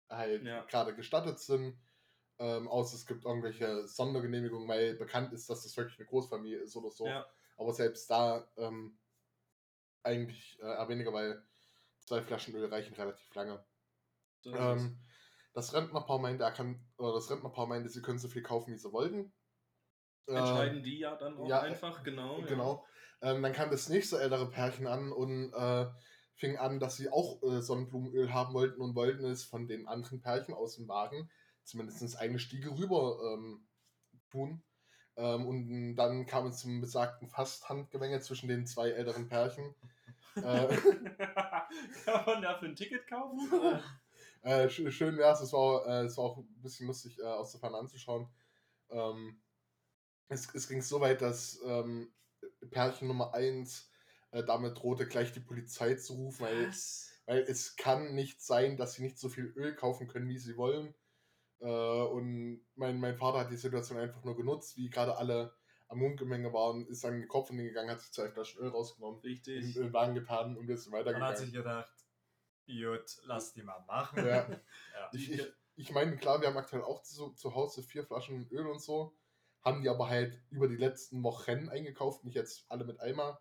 halt 0.09 0.45
Ja. 0.45 0.63
gerade 0.65 0.95
gestattet 0.95 1.39
sind. 1.41 1.77
Ähm, 2.39 2.67
außer 2.69 2.97
es 2.97 3.07
gibt 3.07 3.25
irgendwelche 3.25 3.87
Sondergenehmigungen, 3.87 4.69
weil 4.69 4.95
bekannt 4.95 5.33
ist, 5.33 5.49
dass 5.49 5.63
das 5.63 5.77
wirklich 5.77 5.99
eine 5.99 6.09
Großfamilie 6.09 6.59
ist 6.59 6.77
oder 6.77 6.91
so. 6.91 7.07
Ja. 7.07 7.27
Aber 7.57 7.73
selbst 7.73 8.11
da 8.11 8.47
ähm, 8.57 8.99
eigentlich 10.03 10.59
äh, 10.61 10.67
eher 10.67 10.89
weniger, 10.89 11.13
weil 11.13 11.43
zwei 12.01 12.23
Flaschen 12.23 12.55
Öl 12.55 12.67
reichen 12.67 12.95
relativ 12.95 13.35
lange. 13.35 13.65
Es. 14.45 14.53
Ähm, 14.53 14.99
das 15.53 15.73
Rentnerpaar 15.73 16.19
meinte, 16.19 16.43
er 16.43 16.51
kann, 16.51 16.85
oder 16.99 17.15
das 17.15 17.31
Rentnerpaar 17.31 17.67
meinte, 17.67 17.89
sie 17.89 18.03
können 18.03 18.19
so 18.19 18.29
viel 18.29 18.43
kaufen, 18.43 18.73
wie 18.73 18.79
sie 18.79 18.93
wollten. 18.93 19.33
Entscheiden 20.27 20.83
die 20.83 20.99
ja 20.99 21.17
dann 21.17 21.37
auch 21.37 21.49
ja, 21.49 21.61
einfach, 21.61 22.03
genau. 22.03 22.41
ja. 22.41 22.47
Genau. 22.47 22.87
Ähm, 23.23 23.43
dann 23.43 23.53
kam 23.53 23.71
das 23.71 23.89
nächste 23.89 24.19
ältere 24.19 24.51
Pärchen 24.51 24.87
an 24.87 25.13
und 25.13 25.53
äh, 25.53 25.87
fing 26.35 26.57
an, 26.57 26.81
dass 26.81 26.97
sie 26.97 27.11
auch 27.11 27.43
äh, 27.43 27.61
Sonnenblumenöl 27.61 28.33
haben 28.33 28.55
wollten 28.55 28.81
und 28.81 28.97
wollten 28.97 29.25
es 29.25 29.45
von 29.45 29.69
den 29.69 29.87
anderen 29.87 30.21
Pärchen 30.21 30.55
aus 30.55 30.77
dem 30.77 30.89
Wagen 30.89 31.31
zumindest 31.65 32.17
eine 32.17 32.39
Stiege 32.39 32.71
rüber 32.71 33.19
ähm, 33.35 33.67
tun. 34.31 34.63
Ähm, 35.17 35.47
und 35.47 35.97
dann 35.97 36.27
kam 36.27 36.47
es 36.47 36.59
zum 36.59 36.81
besagten 36.81 37.29
Fast-Handgemenge 37.29 38.21
zwischen 38.21 38.49
den 38.49 38.67
zwei 38.67 38.91
älteren 38.91 39.29
Pärchen. 39.29 39.75
äh, 40.37 40.77
Kann 42.05 42.25
man 42.27 42.43
dafür 42.43 42.69
ein 42.69 42.77
Ticket 42.77 43.07
kaufen? 43.07 43.49
Äh, 44.43 44.69
sch 44.69 44.83
schön 44.91 45.17
wär's, 45.17 45.41
es 45.41 45.55
war, 45.55 45.87
äh, 45.87 46.05
es 46.05 46.19
war 46.19 46.25
auch 46.25 46.37
ein 46.37 46.47
bisschen 46.61 46.87
lustig 46.87 47.19
äh, 47.19 47.23
aus 47.23 47.53
der 47.53 47.61
Ferne 47.61 47.79
anzuschauen. 47.79 48.29
Ähm, 48.91 49.41
es, 50.29 50.55
es 50.55 50.69
ging 50.69 50.83
so 50.83 51.01
weit, 51.01 51.23
dass 51.23 51.61
ähm, 51.65 52.13
Pärchen 52.71 53.09
Nummer 53.09 53.33
1 53.33 53.91
äh, 54.33 54.45
damit 54.45 54.77
drohte, 54.77 55.07
gleich 55.07 55.33
die 55.33 55.41
Polizei 55.41 55.95
zu 55.95 56.15
rufen, 56.15 56.45
weil, 56.45 56.71
weil 57.27 57.39
es 57.39 57.77
kann 57.77 58.15
nicht 58.15 58.43
sein, 58.43 58.77
dass 58.77 58.95
sie 58.95 59.03
nicht 59.03 59.19
so 59.19 59.31
viel 59.31 59.47
Öl 59.57 59.75
kaufen 59.75 60.09
können, 60.09 60.29
wie 60.29 60.39
sie 60.39 60.59
wollen. 60.59 60.95
Äh, 61.65 62.03
und 62.03 62.61
mein, 62.75 63.01
mein 63.01 63.17
Vater 63.17 63.41
hat 63.41 63.51
die 63.51 63.57
Situation 63.57 63.99
einfach 63.99 64.23
nur 64.23 64.37
genutzt, 64.37 64.77
wie 64.77 64.91
gerade 64.91 65.17
alle 65.17 65.55
am 65.89 65.99
Mundgemenge 65.99 66.53
waren, 66.53 66.87
ist 66.87 67.05
an 67.07 67.15
den 67.15 67.27
Kopf 67.27 67.49
hingegangen, 67.49 67.91
hat 67.91 68.01
sich 68.01 68.13
zwei 68.13 68.29
Flaschen 68.29 68.61
Öl 68.61 68.69
rausgenommen, 68.69 69.21
in 69.23 69.31
Richtig. 69.31 69.73
den 69.73 69.93
Wagen 69.93 70.15
getan 70.15 70.57
und 70.59 70.69
wir 70.69 70.77
sind 70.77 70.93
Man 70.93 71.01
hat 71.01 71.07
weitergegangen. 71.07 71.37
sich 71.39 71.53
gedacht, 71.53 71.93
gut, 72.67 73.23
lass 73.25 73.55
die 73.55 73.63
mal 73.63 73.83
machen. 73.87 74.27
Ja. 74.27 74.47
Ja. 74.95 75.11
Ich, 75.13 75.33
ich, 75.33 75.53
ich 75.77 75.91
meine, 75.93 76.17
klar, 76.17 76.41
wir 76.41 76.49
haben 76.49 76.57
aktuell 76.57 76.83
auch 76.83 77.03
zu, 77.03 77.31
zu 77.31 77.55
Hause 77.55 77.83
vier 77.83 78.05
Flaschen 78.05 78.47
Öl 78.51 78.67
und 78.67 78.81
so, 78.81 79.17
haben 79.63 79.83
die 79.83 79.89
aber 79.89 80.09
halt 80.09 80.39
über 80.51 80.69
die 80.69 80.77
letzten 80.77 81.23
Wochen 81.23 81.69
eingekauft, 81.69 82.25
nicht 82.25 82.35
jetzt 82.35 82.67
alle 82.69 82.85
mit 82.85 83.01
Eimer. 83.01 83.41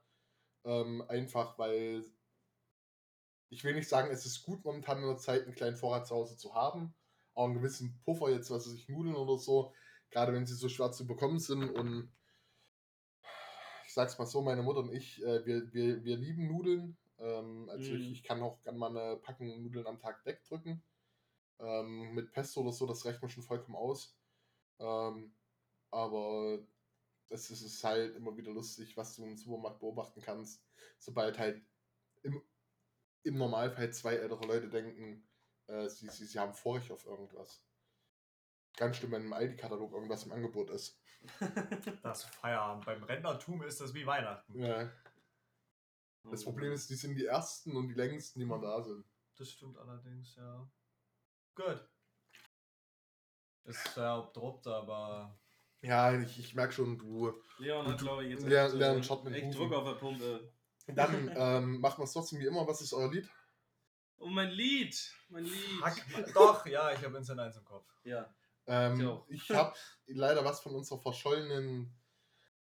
Ähm, 0.66 1.04
einfach 1.10 1.58
weil 1.60 2.06
ich 3.50 3.64
will 3.64 3.76
nicht 3.76 3.90
sagen, 3.90 4.10
es 4.12 4.26
ist 4.26 4.44
gut 4.44 4.64
momentan 4.64 5.00
in 5.00 5.08
der 5.08 5.18
Zeit, 5.18 5.44
einen 5.44 5.56
kleinen 5.56 5.76
Vorrat 5.76 6.08
zu 6.08 6.16
Hause 6.16 6.38
zu 6.38 6.56
haben, 6.56 6.96
auch 7.36 7.46
einen 7.46 7.56
gewissen 7.56 8.00
Puffer, 8.06 8.30
jetzt 8.30 8.52
was 8.52 8.68
weiß 8.68 8.74
ich, 8.74 8.90
Nudeln 8.90 9.16
oder 9.16 9.38
so, 9.38 9.74
gerade 10.12 10.34
wenn 10.34 10.46
sie 10.46 10.56
so 10.56 10.70
schwer 10.70 10.92
zu 10.92 11.08
bekommen 11.08 11.40
sind 11.40 11.70
und 11.70 12.12
ich 13.86 13.94
sag's 13.94 14.18
mal 14.18 14.26
so, 14.26 14.42
meine 14.42 14.64
Mutter 14.64 14.80
und 14.80 14.94
ich, 14.94 15.22
äh, 15.24 15.46
wir, 15.46 15.72
wir, 15.74 16.04
wir 16.04 16.18
lieben 16.18 16.48
Nudeln. 16.48 16.98
Ähm, 17.20 17.70
also 17.70 17.94
ich, 17.94 18.08
Mhm. 18.08 18.12
ich 18.12 18.24
kann 18.24 18.42
auch 18.42 18.62
gerne 18.64 18.78
mal 18.78 18.90
eine 18.96 19.18
Packung 19.18 19.62
Nudeln 19.62 19.86
am 19.88 20.00
Tag 20.00 20.26
wegdrücken. 20.26 20.84
Ähm, 21.60 22.14
mit 22.14 22.32
Pesto 22.32 22.62
oder 22.62 22.72
so, 22.72 22.88
das 22.88 23.06
reicht 23.06 23.22
mir 23.22 23.30
schon 23.30 23.44
vollkommen 23.44 23.76
aus. 23.78 24.18
Ähm, 24.80 25.36
aber 25.92 26.60
es 27.30 27.50
ist, 27.52 27.62
es 27.62 27.74
ist 27.76 27.84
halt 27.84 28.16
immer 28.16 28.36
wieder 28.38 28.52
lustig, 28.52 28.98
was 28.98 29.16
du 29.16 29.24
im 29.26 29.38
Supermarkt 29.38 29.80
beobachten 29.80 30.22
kannst, 30.22 30.66
sobald 30.98 31.38
halt 31.38 31.64
im, 32.24 32.42
im 33.24 33.38
Normalfall 33.38 33.94
zwei 33.94 34.16
ältere 34.16 34.46
Leute 34.48 34.70
denken, 34.70 35.28
äh, 35.68 35.88
sie, 35.90 36.10
sie, 36.10 36.26
sie 36.26 36.40
haben 36.40 36.54
Vorrecht 36.54 36.92
auf 36.92 37.06
irgendwas. 37.06 37.64
Ganz 38.76 38.98
schlimm, 38.98 39.12
wenn 39.12 39.26
im 39.26 39.34
Aldi-Katalog 39.34 39.94
irgendwas 39.94 40.26
im 40.26 40.32
Angebot 40.32 40.70
ist. 40.70 41.00
Das 42.04 42.26
Feierabend. 42.26 42.86
Beim 42.86 43.04
Rentnertum 43.04 43.64
ist 43.64 43.80
das 43.80 43.94
wie 43.94 44.06
Weihnachten. 44.06 44.62
Ja. 44.62 44.92
Das 46.30 46.44
Problem 46.44 46.72
ist, 46.74 46.90
die 46.90 46.96
sind 46.96 47.16
die 47.16 47.26
ersten 47.26 47.76
und 47.76 47.88
die 47.88 47.94
längsten, 47.94 48.40
die 48.40 48.46
mal 48.46 48.60
da 48.60 48.82
sind. 48.82 49.06
Das 49.38 49.50
stimmt 49.50 49.78
allerdings, 49.78 50.36
ja. 50.36 50.70
Gut. 51.56 51.88
Ist 53.66 53.94
sehr 53.94 54.08
abrupt, 54.10 54.68
aber 54.68 55.38
Ja, 55.82 56.18
ich, 56.20 56.40
ich 56.40 56.56
merke 56.56 56.74
schon, 56.74 56.98
du. 56.98 57.34
Leon 57.58 57.88
hat, 57.88 58.00
glaube 58.00 58.24
ich, 58.24 58.32
jetzt 58.32 58.44
mit 58.44 58.54
echt 58.54 58.74
Hufen. 58.74 59.52
Druck 59.52 59.74
auf 59.74 59.86
der 59.86 59.96
Pumpe. 59.96 60.52
Dann 60.88 61.32
ähm, 61.36 61.80
machen 61.80 62.00
wir 62.00 62.06
es 62.06 62.14
trotzdem 62.14 62.40
wie 62.40 62.48
immer. 62.48 62.68
Was 62.68 62.82
ist 62.82 62.94
euer 62.94 63.12
Lied? 63.12 63.30
Oh, 64.18 64.28
mein 64.28 64.52
Lied! 64.52 64.96
Mein 65.30 65.44
Lied! 65.46 65.82
Fuck, 66.10 66.34
doch, 66.34 66.66
ja, 66.66 66.92
ich 66.92 67.04
habe 67.04 67.18
Instant 67.18 67.40
1 67.40 67.58
im 67.58 67.66
Kopf. 67.66 67.88
Ja. 68.04 68.34
Ähm, 68.66 69.22
Ich 69.28 69.50
ich 69.50 69.50
habe 69.52 69.76
leider 70.08 70.46
was 70.46 70.62
von 70.62 70.76
unserer 70.76 71.00
verschollenen 71.00 71.94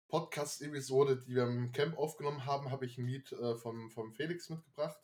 Podcast-Episode, 0.09 1.19
die 1.19 1.35
wir 1.35 1.45
im 1.45 1.73
Camp 1.73 1.99
aufgenommen 1.99 2.47
haben, 2.47 2.71
habe 2.71 2.87
ich 2.87 2.99
ein 2.99 3.07
Lied 3.07 3.33
äh, 3.33 3.57
vom, 3.57 3.91
vom 3.91 4.13
Felix 4.13 4.49
mitgebracht. 4.49 4.97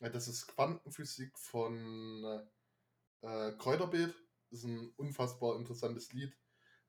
Das 0.00 0.26
ist 0.26 0.48
Quantenphysik 0.48 1.38
von 1.38 2.24
äh, 3.20 3.52
Kräuterbeet. 3.52 4.14
Das 4.50 4.60
ist 4.60 4.64
ein 4.64 4.92
unfassbar 4.96 5.56
interessantes 5.56 6.12
Lied, 6.12 6.36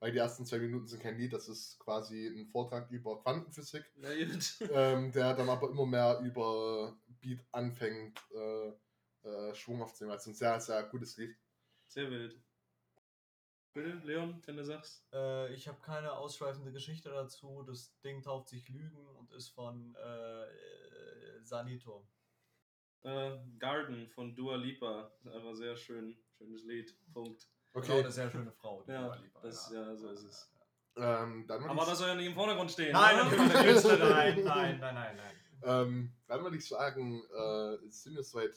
weil 0.03 0.11
die 0.11 0.17
ersten 0.17 0.45
zwei 0.45 0.59
Minuten 0.59 0.85
sind 0.85 1.01
kein 1.01 1.17
Lied, 1.17 1.31
das 1.31 1.47
ist 1.47 1.79
quasi 1.79 2.27
ein 2.27 2.45
Vortrag 2.45 2.91
über 2.91 3.21
Quantenphysik, 3.21 3.85
Na 3.95 4.09
gut. 4.13 4.69
ähm, 4.73 5.13
der 5.13 5.33
dann 5.33 5.47
aber 5.47 5.69
immer 5.69 5.85
mehr 5.85 6.19
über 6.19 6.97
Beat 7.21 7.39
anfängt, 7.53 8.19
äh, 8.35 8.73
äh, 9.25 9.55
Schwung 9.55 9.81
aufzunehmen. 9.81 10.11
Also 10.11 10.31
ein 10.31 10.33
sehr, 10.33 10.59
sehr 10.59 10.83
gutes 10.83 11.15
Lied. 11.15 11.37
Sehr 11.87 12.11
wild. 12.11 12.37
Bitte, 13.71 14.01
Leon, 14.03 14.41
wenn 14.45 14.57
du 14.57 14.65
sagst. 14.65 15.07
Äh, 15.13 15.53
ich 15.53 15.69
habe 15.69 15.79
keine 15.79 16.11
ausschweifende 16.11 16.73
Geschichte 16.73 17.09
dazu. 17.09 17.63
Das 17.63 17.97
Ding 18.01 18.21
tauft 18.21 18.49
sich 18.49 18.67
Lügen 18.67 19.07
und 19.15 19.31
ist 19.31 19.51
von 19.51 19.95
äh, 19.95 20.43
äh, 20.43 21.45
Sanito. 21.45 22.05
Äh, 23.03 23.37
Garden 23.57 24.09
von 24.09 24.35
Dua 24.35 24.57
Lipa. 24.57 25.13
Ist 25.23 25.31
einfach 25.31 25.55
sehr 25.55 25.77
schön. 25.77 26.17
Schönes 26.37 26.65
Lied. 26.65 26.93
Punkt. 27.13 27.47
Genau, 27.73 27.85
Okay, 27.85 27.99
eine 27.99 28.11
sehr 28.11 28.29
schöne 28.31 28.51
Frau. 28.51 28.83
die 28.87 28.91
Ja, 28.91 29.15
Lipa, 29.15 29.39
das- 29.41 29.71
ja, 29.73 29.95
so 29.95 30.09
ist 30.09 30.23
es. 30.23 30.49
ähm, 30.95 31.45
Aber 31.49 31.85
das 31.85 31.97
soll 31.97 32.07
ja 32.09 32.15
nicht 32.15 32.27
im 32.27 32.35
Vordergrund 32.35 32.71
stehen. 32.71 32.93
Nein, 32.93 33.15
nein, 33.37 34.43
nein, 34.43 34.79
nein, 34.79 34.79
nein, 34.79 35.15
nein. 35.17 35.35
ähm, 35.63 36.13
dann 36.27 36.43
würde 36.43 36.57
ich 36.57 36.67
sagen, 36.67 37.23
äh, 37.25 37.77
sind 37.89 38.15
wir 38.15 38.23
soweit 38.23 38.53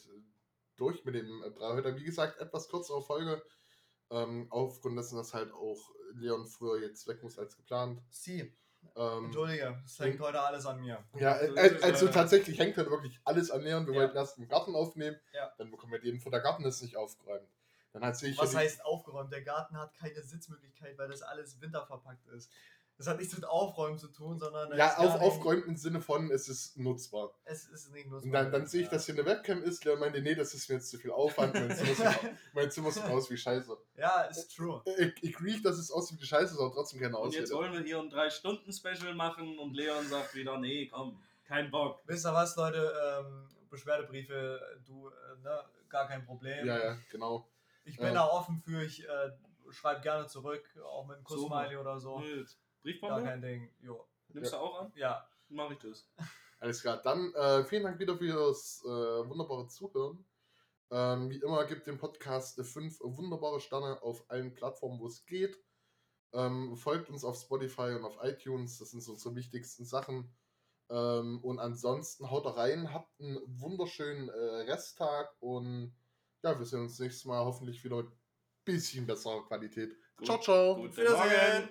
durch 0.75 1.03
mit 1.03 1.15
dem 1.15 1.43
äh, 1.43 1.49
drei 1.51 1.73
heute. 1.73 1.95
Wie 1.95 2.03
gesagt, 2.03 2.39
etwas 2.39 2.69
kürzere 2.69 3.01
Folge. 3.01 3.41
Ähm, 4.09 4.47
aufgrund 4.51 4.97
dessen, 4.97 5.17
dass 5.17 5.33
halt 5.33 5.51
auch 5.51 5.91
Leon 6.13 6.45
früher 6.45 6.79
jetzt 6.81 7.07
weg 7.07 7.21
muss 7.23 7.37
als 7.37 7.57
geplant. 7.57 8.01
Sie, 8.09 8.53
Ähm, 8.95 9.25
entschuldige, 9.25 9.81
es 9.83 9.99
hängt 9.99 10.19
heute 10.21 10.39
alles 10.39 10.65
an 10.65 10.79
mir. 10.79 11.03
Ja, 11.17 11.37
So 11.39 11.45
ist 11.45 11.57
äh, 11.57 11.75
es 11.75 11.83
also 11.83 12.07
tatsächlich 12.07 12.57
hängt 12.57 12.77
halt 12.77 12.89
wirklich 12.89 13.19
alles 13.25 13.51
an 13.51 13.61
Leon. 13.63 13.85
Wir 13.85 13.93
Ja. 13.95 14.01
wollten 14.01 14.15
erst 14.15 14.37
im 14.37 14.47
Garten 14.47 14.75
aufnehmen, 14.75 15.19
Ja. 15.33 15.51
dann 15.57 15.71
bekommen 15.71 15.91
wir 15.91 15.99
den 15.99 16.19
vor 16.21 16.31
der 16.31 16.39
Garten 16.39 16.63
ist 16.63 16.81
nicht 16.83 16.95
aufgeräumt. 16.95 17.49
Dann 17.99 18.09
hat 18.09 18.17
sich 18.17 18.37
Was 18.37 18.55
heißt 18.55 18.85
aufgeräumt? 18.85 19.31
Der 19.31 19.41
Garten 19.41 19.77
hat 19.77 19.93
keine 19.95 20.21
Sitzmöglichkeit, 20.21 20.97
weil 20.97 21.09
das 21.09 21.21
alles 21.23 21.59
winterverpackt 21.61 22.27
ist. 22.27 22.51
Das 22.99 23.05
hat 23.05 23.19
nichts 23.19 23.35
mit 23.35 23.45
Aufräumen 23.45 23.99
zu 23.99 24.07
tun, 24.07 24.39
sondern. 24.39 24.75
ja, 24.75 24.87
ist 24.89 24.97
auf, 24.97 25.21
aufgeräumt 25.21 25.65
im 25.67 25.77
Sinne 25.77 26.01
von, 26.01 26.31
es 26.31 26.49
ist 26.49 26.77
nutzbar. 26.77 27.31
Es 27.45 27.65
ist 27.67 27.91
nicht 27.91 28.09
so. 28.09 28.17
Und 28.17 28.31
dann, 28.31 28.51
dann 28.51 28.65
sehe 28.65 28.81
ich, 28.81 28.87
Ja. 28.87 28.93
dass 28.93 29.05
hier 29.05 29.13
eine 29.13 29.23
Webcam 29.25 29.61
ist. 29.61 29.85
Leon 29.85 29.99
meinte, 29.99 30.19
nee, 30.21 30.33
das 30.33 30.55
ist 30.55 30.67
mir 30.67 30.75
jetzt 30.75 30.89
zu 30.89 30.97
viel 30.97 31.11
Aufwand. 31.11 31.53
Mein 31.53 31.75
Zimmer 31.75 31.93
sieht, 31.93 32.31
mein 32.53 32.71
Zimmer 32.71 32.91
sieht 32.91 33.03
aus 33.03 33.29
wie 33.29 33.37
Scheiße. 33.37 33.77
Ja, 33.97 34.21
ist 34.23 34.55
true. 34.55 34.81
Ich, 34.97 35.13
ich 35.23 35.39
riech, 35.41 35.61
dass 35.61 35.77
es 35.77 35.91
aussieht 35.91 36.19
wie 36.19 36.25
Scheiße, 36.25 36.53
ist 36.55 36.59
aber 36.59 36.73
trotzdem 36.73 36.99
keine 36.99 37.17
Und 37.19 37.33
jetzt 37.35 37.51
Ausrede. 37.53 37.71
wollen 37.71 37.73
wir 37.73 37.85
hier 37.85 37.99
ein 37.99 38.09
3-Stunden-Special 38.11 39.13
machen 39.13 39.59
und 39.59 39.75
Leon 39.75 40.07
sagt 40.07 40.33
wieder, 40.33 40.57
nee, 40.57 40.87
komm, 40.87 41.21
kein 41.47 41.69
Bock. 41.69 42.01
Wisst 42.05 42.25
ihr 42.25 42.33
was, 42.33 42.55
Leute? 42.55 42.93
Ähm, 43.19 43.47
Beschwerdebriefe, 43.69 44.59
du, 44.87 45.09
äh, 45.09 45.41
ne, 45.43 45.63
gar 45.87 46.07
kein 46.07 46.25
Problem. 46.25 46.65
Ja, 46.65 46.79
ja, 46.79 46.97
genau. 47.11 47.47
Ich 47.87 47.97
bin 47.97 48.07
Ja. 48.07 48.13
da 48.13 48.27
offen 48.27 48.59
für, 48.59 48.83
ich 48.83 49.07
äh, 49.07 49.31
schreibe 49.69 50.01
gerne 50.01 50.27
zurück, 50.27 50.63
auch 50.83 51.07
mit 51.07 51.17
einem 51.17 51.25
So. 51.27 51.35
Kuss-Smiley 51.35 51.77
oder 51.77 51.99
so. 51.99 52.19
Mit 52.19 52.29
Gar 52.45 52.45
Briefbombe? 52.83 53.23
kein 53.23 53.41
Ding. 53.41 53.73
Jo. 53.81 54.07
Nimmst 54.29 54.53
du 54.53 54.57
auch 54.57 54.81
an? 54.81 54.91
Ja, 54.95 55.27
Mach 55.49 55.71
ich 55.71 55.79
das. 55.79 56.09
Alles 56.59 56.81
klar, 56.81 56.97
dann 57.03 57.33
äh, 57.35 57.63
vielen 57.63 57.83
Dank 57.83 57.99
wieder 57.99 58.17
fürs 58.17 58.83
äh, 58.83 58.89
wunderbare 58.89 59.67
Zuhören. 59.67 60.25
Ähm, 60.89 61.29
wie 61.29 61.39
immer 61.39 61.65
gibt 61.65 61.85
dem 61.87 61.97
Podcast 61.97 62.59
fünf 62.65 62.99
wunderbare 63.01 63.59
Sterne 63.59 64.01
auf 64.01 64.29
allen 64.29 64.53
Plattformen, 64.53 64.99
wo 64.99 65.07
es 65.07 65.25
geht. 65.25 65.57
Ähm, 66.33 66.75
folgt 66.75 67.09
uns 67.09 67.23
auf 67.23 67.37
Spotify 67.37 67.93
und 67.95 68.03
auf 68.03 68.17
iTunes, 68.21 68.79
das 68.79 68.91
sind 68.91 69.01
so 69.01 69.13
unsere 69.13 69.35
wichtigsten 69.35 69.85
Sachen. 69.85 70.35
Ähm, 70.89 71.39
und 71.43 71.59
ansonsten 71.59 72.29
haut 72.31 72.45
rein, 72.57 72.93
habt 72.93 73.19
einen 73.19 73.39
wunderschönen 73.45 74.29
äh, 74.29 74.71
Resttag 74.71 75.33
und 75.39 75.93
ja, 76.43 76.57
wir 76.57 76.65
sehen 76.65 76.81
uns 76.81 76.99
nächstes 76.99 77.25
Mal 77.25 77.43
hoffentlich 77.43 77.83
wieder 77.83 77.97
mit 77.97 78.07
bisschen 78.65 79.05
besserer 79.07 79.45
Qualität. 79.45 79.95
Gut. 80.17 80.27
Ciao, 80.27 80.39
ciao. 80.39 80.75
Guten 80.75 80.97
Wiedersehen. 80.97 81.63
Morgen. 81.63 81.69